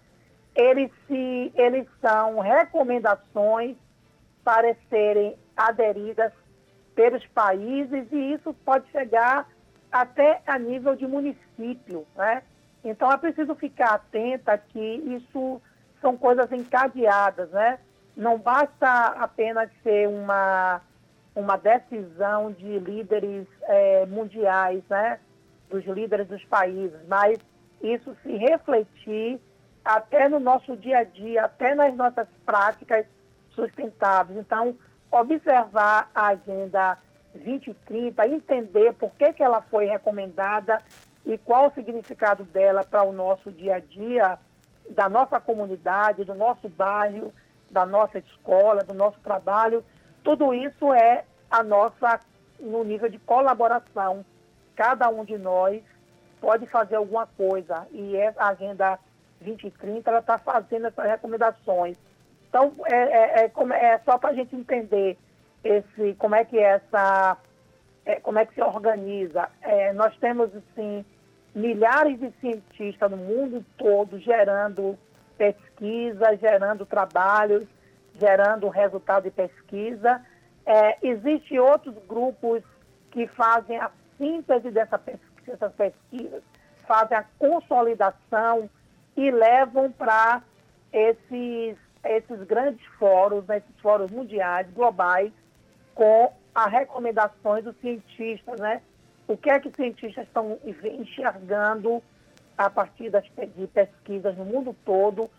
eles, 0.55 0.91
se, 1.07 1.51
eles 1.55 1.87
são 2.01 2.39
recomendações 2.39 3.77
para 4.43 4.75
serem 4.89 5.37
aderidas 5.55 6.33
pelos 6.95 7.25
países 7.27 8.07
e 8.11 8.33
isso 8.33 8.53
pode 8.65 8.89
chegar 8.91 9.47
até 9.91 10.41
a 10.45 10.57
nível 10.57 10.95
de 10.95 11.07
município, 11.07 12.05
né? 12.15 12.43
Então 12.83 13.11
é 13.11 13.17
preciso 13.17 13.55
ficar 13.55 13.93
atenta 13.93 14.57
que 14.57 14.79
isso 14.79 15.61
são 16.01 16.17
coisas 16.17 16.51
encadeadas, 16.51 17.49
né? 17.51 17.79
Não 18.15 18.37
basta 18.37 18.87
apenas 19.19 19.69
ser 19.83 20.07
uma, 20.07 20.81
uma 21.35 21.57
decisão 21.57 22.51
de 22.51 22.79
líderes 22.79 23.47
é, 23.63 24.05
mundiais, 24.05 24.83
né? 24.89 25.19
Dos 25.69 25.85
líderes 25.85 26.27
dos 26.27 26.43
países, 26.45 26.99
mas 27.07 27.39
isso 27.81 28.15
se 28.21 28.35
refletir 28.35 29.39
até 29.83 30.27
no 30.27 30.39
nosso 30.39 30.75
dia 30.75 30.99
a 30.99 31.03
dia, 31.03 31.45
até 31.45 31.73
nas 31.73 31.95
nossas 31.95 32.27
práticas 32.45 33.05
sustentáveis. 33.51 34.37
Então, 34.37 34.77
observar 35.09 36.09
a 36.13 36.27
Agenda 36.27 36.97
2030, 37.33 38.27
entender 38.27 38.93
por 38.93 39.11
que, 39.11 39.33
que 39.33 39.43
ela 39.43 39.61
foi 39.61 39.85
recomendada 39.85 40.81
e 41.25 41.37
qual 41.37 41.67
o 41.67 41.73
significado 41.73 42.43
dela 42.43 42.83
para 42.83 43.03
o 43.03 43.13
nosso 43.13 43.51
dia 43.51 43.75
a 43.75 43.79
dia, 43.79 44.37
da 44.89 45.07
nossa 45.07 45.39
comunidade, 45.39 46.23
do 46.23 46.35
nosso 46.35 46.67
bairro, 46.67 47.33
da 47.69 47.85
nossa 47.85 48.19
escola, 48.19 48.83
do 48.83 48.93
nosso 48.93 49.19
trabalho, 49.21 49.83
tudo 50.23 50.53
isso 50.53 50.93
é 50.93 51.23
a 51.49 51.63
nossa 51.63 52.19
no 52.59 52.83
nível 52.83 53.09
de 53.09 53.19
colaboração. 53.19 54.25
Cada 54.75 55.09
um 55.09 55.25
de 55.25 55.37
nós 55.37 55.81
pode 56.39 56.65
fazer 56.67 56.95
alguma 56.95 57.27
coisa 57.27 57.87
e 57.91 58.15
a 58.19 58.47
Agenda 58.47 58.99
2030 59.41 60.09
ela 60.09 60.19
está 60.19 60.37
fazendo 60.37 60.87
essas 60.87 61.05
recomendações. 61.05 61.97
Então 62.49 62.73
é, 62.85 62.95
é, 62.95 63.45
é, 63.45 63.85
é 63.85 63.99
só 63.99 64.17
para 64.17 64.29
a 64.29 64.33
gente 64.33 64.55
entender 64.55 65.17
esse 65.63 66.15
como 66.17 66.35
é 66.35 66.43
que 66.43 66.57
é 66.57 66.63
essa 66.75 67.37
é, 68.05 68.15
como 68.15 68.39
é 68.39 68.45
que 68.45 68.53
se 68.53 68.61
organiza. 68.61 69.49
É, 69.61 69.93
nós 69.93 70.15
temos 70.17 70.49
assim 70.55 71.05
milhares 71.53 72.19
de 72.19 72.31
cientistas 72.39 73.11
no 73.11 73.17
mundo 73.17 73.65
todo 73.77 74.19
gerando 74.19 74.97
pesquisa, 75.37 76.35
gerando 76.37 76.85
trabalhos, 76.85 77.67
gerando 78.21 78.69
resultado 78.69 79.23
de 79.23 79.31
pesquisa. 79.31 80.23
É, 80.63 80.95
Existem 81.01 81.59
outros 81.59 81.95
grupos 82.07 82.61
que 83.09 83.25
fazem 83.27 83.77
a 83.79 83.89
síntese 84.15 84.69
dessa 84.69 84.99
pesquisa, 84.99 85.31
dessas 85.47 85.73
pesquisas, 85.73 86.43
fazem 86.87 87.17
a 87.17 87.25
consolidação 87.39 88.69
e 89.17 89.31
levam 89.31 89.91
para 89.91 90.43
esses, 90.93 91.75
esses 92.03 92.43
grandes 92.43 92.85
fóruns, 92.99 93.45
né, 93.47 93.57
esses 93.57 93.81
fóruns 93.81 94.11
mundiais, 94.11 94.69
globais, 94.71 95.33
com 95.95 96.31
as 96.53 96.71
recomendações 96.71 97.63
dos 97.63 97.75
cientistas, 97.77 98.59
né? 98.59 98.81
O 99.27 99.35
que 99.35 99.49
é 99.49 99.59
que 99.59 99.69
os 99.69 99.75
cientistas 99.75 100.27
estão 100.27 100.59
enxergando 100.63 102.03
a 102.57 102.69
partir 102.69 103.09
das, 103.09 103.23
de 103.55 103.67
pesquisas 103.67 104.37
no 104.37 104.45
mundo 104.45 104.75
todo, 104.85 105.29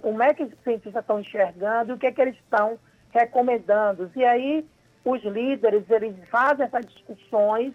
como 0.00 0.22
é 0.22 0.34
que 0.34 0.44
os 0.44 0.52
cientistas 0.64 1.02
estão 1.02 1.20
enxergando 1.20 1.94
o 1.94 1.98
que 1.98 2.06
é 2.06 2.12
que 2.12 2.20
eles 2.20 2.36
estão 2.36 2.78
recomendando. 3.10 4.10
E 4.16 4.24
aí 4.24 4.66
os 5.04 5.22
líderes, 5.22 5.88
eles 5.88 6.16
fazem 6.28 6.66
essas 6.66 6.84
discussões 6.86 7.72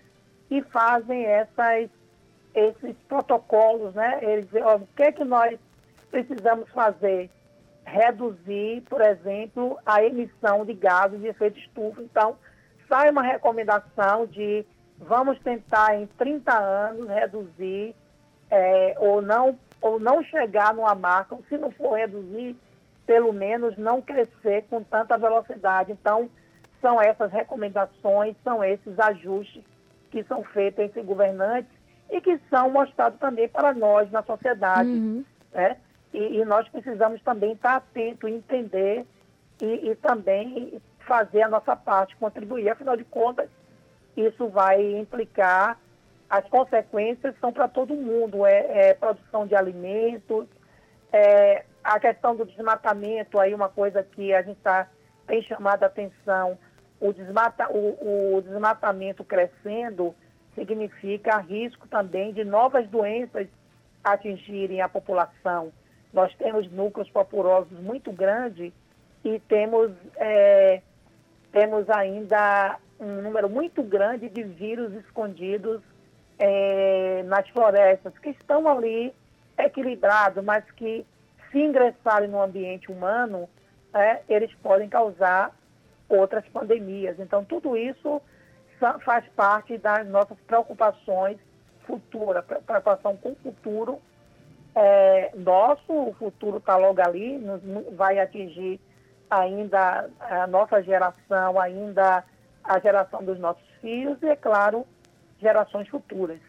e 0.49 0.61
fazem 0.63 1.25
essas, 1.25 1.89
esses 2.53 2.95
protocolos, 3.07 3.93
né? 3.95 4.19
Eles 4.21 4.45
dizem, 4.45 4.63
ó, 4.63 4.75
o 4.75 4.87
que 4.95 5.03
é 5.03 5.11
que 5.11 5.23
nós 5.23 5.57
precisamos 6.09 6.69
fazer? 6.71 7.29
Reduzir, 7.85 8.81
por 8.89 9.01
exemplo, 9.01 9.79
a 9.85 10.03
emissão 10.03 10.65
de 10.65 10.73
gases 10.73 11.19
de 11.19 11.27
efeito 11.27 11.57
estufa. 11.57 12.01
Então, 12.01 12.35
sai 12.87 13.09
uma 13.09 13.23
recomendação 13.23 14.27
de 14.27 14.65
vamos 14.97 15.39
tentar 15.39 15.95
em 15.95 16.05
30 16.05 16.53
anos 16.53 17.07
reduzir 17.07 17.95
é, 18.51 18.95
ou, 18.99 19.21
não, 19.21 19.57
ou 19.81 19.99
não 19.99 20.23
chegar 20.23 20.73
numa 20.73 20.95
marca, 20.95 21.35
ou 21.35 21.43
se 21.49 21.57
não 21.57 21.71
for 21.71 21.97
reduzir, 21.97 22.55
pelo 23.05 23.33
menos 23.33 23.77
não 23.77 24.01
crescer 24.01 24.65
com 24.69 24.83
tanta 24.83 25.17
velocidade. 25.17 25.91
Então, 25.91 26.29
são 26.79 27.01
essas 27.01 27.31
recomendações, 27.31 28.35
são 28.43 28.63
esses 28.63 28.97
ajustes 28.99 29.63
que 30.09 30.23
são 30.23 30.43
feitos 30.43 30.83
entre 30.83 31.01
governantes 31.01 31.71
e 32.09 32.19
que 32.21 32.39
são 32.49 32.69
mostrados 32.69 33.19
também 33.19 33.47
para 33.47 33.73
nós 33.73 34.11
na 34.11 34.21
sociedade. 34.21 34.89
Uhum. 34.89 35.25
Né? 35.53 35.77
E, 36.13 36.39
e, 36.39 36.45
nós 36.45 36.67
precisamos 36.67 37.21
também 37.23 37.53
estar 37.53 37.77
atentos, 37.77 38.29
entender 38.29 39.05
e, 39.61 39.89
e 39.89 39.95
também 39.95 40.81
fazer 40.99 41.41
a 41.43 41.49
nossa 41.49 41.75
parte, 41.75 42.15
contribuir. 42.17 42.69
Afinal 42.69 42.97
de 42.97 43.05
contas, 43.05 43.49
isso 44.15 44.49
vai 44.49 44.81
implicar, 44.97 45.79
as 46.31 46.47
consequências 46.47 47.35
são 47.41 47.51
para 47.51 47.67
todo 47.67 47.93
mundo, 47.93 48.45
é, 48.45 48.91
é, 48.91 48.93
produção 48.93 49.45
de 49.45 49.53
alimentos, 49.53 50.47
é, 51.11 51.65
a 51.83 51.99
questão 51.99 52.33
do 52.33 52.45
desmatamento, 52.45 53.37
aí 53.37 53.53
uma 53.53 53.67
coisa 53.67 54.01
que 54.01 54.33
a 54.33 54.41
gente 54.41 54.57
tá, 54.61 54.87
tem 55.27 55.41
chamado 55.41 55.83
a 55.83 55.87
atenção, 55.87 56.57
o, 57.01 57.11
desmata, 57.11 57.69
o, 57.69 58.37
o 58.37 58.41
desmatamento 58.41 59.25
crescendo 59.25 60.15
significa 60.55 61.37
risco 61.39 61.85
também 61.89 62.31
de 62.31 62.45
novas 62.45 62.87
doenças 62.87 63.49
atingirem 64.01 64.79
a 64.79 64.87
população. 64.87 65.73
Nós 66.13 66.33
temos 66.35 66.71
núcleos 66.71 67.09
populosos 67.09 67.77
muito 67.77 68.09
grandes 68.13 68.71
e 69.25 69.37
temos, 69.49 69.91
é, 70.15 70.81
temos 71.51 71.89
ainda 71.89 72.79
um 72.97 73.21
número 73.21 73.49
muito 73.49 73.83
grande 73.83 74.29
de 74.29 74.43
vírus 74.43 74.93
escondidos 74.93 75.81
é, 76.41 77.21
nas 77.27 77.47
florestas, 77.49 78.17
que 78.17 78.31
estão 78.31 78.67
ali 78.67 79.13
equilibrados, 79.57 80.43
mas 80.43 80.69
que 80.71 81.05
se 81.51 81.59
ingressarem 81.59 82.27
no 82.27 82.41
ambiente 82.41 82.91
humano, 82.91 83.47
é, 83.93 84.21
eles 84.27 84.51
podem 84.55 84.89
causar 84.89 85.55
outras 86.09 86.43
pandemias. 86.47 87.19
Então, 87.19 87.45
tudo 87.45 87.77
isso 87.77 88.19
faz 89.05 89.23
parte 89.35 89.77
das 89.77 90.07
nossas 90.07 90.37
preocupações 90.47 91.37
futuras, 91.85 92.43
preocupação 92.43 93.15
com 93.17 93.33
o 93.33 93.35
futuro. 93.35 94.01
É, 94.73 95.31
nosso, 95.35 95.93
o 95.93 96.15
futuro 96.17 96.57
está 96.57 96.75
logo 96.75 97.01
ali, 97.01 97.37
nos, 97.37 97.61
vai 97.95 98.17
atingir 98.17 98.79
ainda 99.29 100.09
a 100.19 100.47
nossa 100.47 100.81
geração, 100.81 101.59
ainda 101.59 102.23
a 102.63 102.79
geração 102.79 103.23
dos 103.23 103.37
nossos 103.37 103.67
filhos 103.79 104.17
e, 104.23 104.27
é 104.27 104.35
claro, 104.35 104.87
gerações 105.41 105.87
futuras. 105.87 106.39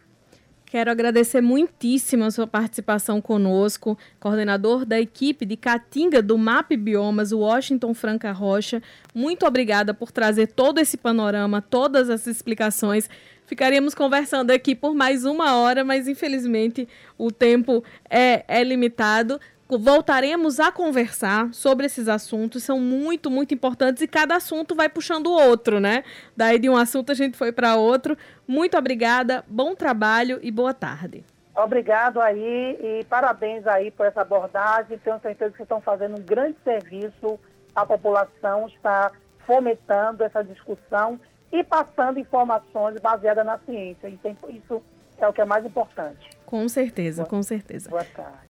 Quero 0.73 0.89
agradecer 0.89 1.39
muitíssimo 1.39 2.23
a 2.23 2.31
sua 2.31 2.47
participação 2.47 3.21
conosco, 3.21 3.95
coordenador 4.19 4.85
da 4.85 4.99
equipe 4.99 5.45
de 5.45 5.55
Caatinga 5.55 6.19
do 6.19 6.35
MAP 6.35 6.71
Biomas, 6.75 7.31
Washington 7.31 7.93
Franca 7.93 8.31
Rocha. 8.31 8.81
Muito 9.13 9.45
obrigada 9.45 9.93
por 9.93 10.11
trazer 10.11 10.47
todo 10.47 10.79
esse 10.79 10.97
panorama, 10.97 11.61
todas 11.61 12.09
as 12.09 12.25
explicações. 12.25 13.07
Ficaríamos 13.45 13.93
conversando 13.93 14.49
aqui 14.49 14.73
por 14.73 14.95
mais 14.95 15.25
uma 15.25 15.57
hora, 15.57 15.83
mas 15.83 16.07
infelizmente 16.07 16.87
o 17.19 17.29
tempo 17.29 17.83
é, 18.09 18.43
é 18.47 18.63
limitado 18.63 19.39
voltaremos 19.69 20.59
a 20.59 20.71
conversar 20.71 21.53
sobre 21.53 21.85
esses 21.85 22.07
assuntos, 22.07 22.63
são 22.63 22.79
muito, 22.79 23.29
muito 23.29 23.53
importantes 23.53 24.01
e 24.01 24.07
cada 24.07 24.35
assunto 24.35 24.75
vai 24.75 24.89
puxando 24.89 25.27
o 25.27 25.33
outro, 25.33 25.79
né? 25.79 26.03
Daí 26.35 26.59
de 26.59 26.69
um 26.69 26.75
assunto 26.75 27.11
a 27.11 27.15
gente 27.15 27.37
foi 27.37 27.51
para 27.51 27.75
outro. 27.75 28.17
Muito 28.47 28.77
obrigada, 28.77 29.43
bom 29.47 29.75
trabalho 29.75 30.39
e 30.41 30.51
boa 30.51 30.73
tarde. 30.73 31.23
Obrigado 31.55 32.19
aí 32.19 32.77
e 32.81 33.05
parabéns 33.05 33.65
aí 33.67 33.91
por 33.91 34.05
essa 34.05 34.21
abordagem. 34.21 34.97
Tenho 34.97 35.19
certeza 35.19 35.53
que 35.55 35.61
estão 35.61 35.79
fazendo 35.79 36.19
um 36.19 36.23
grande 36.23 36.57
serviço 36.63 37.39
à 37.75 37.85
população, 37.85 38.67
está 38.67 39.11
fomentando 39.45 40.23
essa 40.23 40.43
discussão 40.43 41.19
e 41.51 41.63
passando 41.63 42.19
informações 42.19 42.99
baseadas 42.99 43.45
na 43.45 43.59
ciência. 43.59 44.07
E 44.07 44.19
isso 44.57 44.81
é 45.19 45.27
o 45.27 45.33
que 45.33 45.41
é 45.41 45.45
mais 45.45 45.63
importante. 45.63 46.29
Com 46.45 46.67
certeza, 46.67 47.21
boa, 47.23 47.29
com 47.29 47.43
certeza. 47.43 47.89
Boa 47.89 48.03
tarde. 48.03 48.37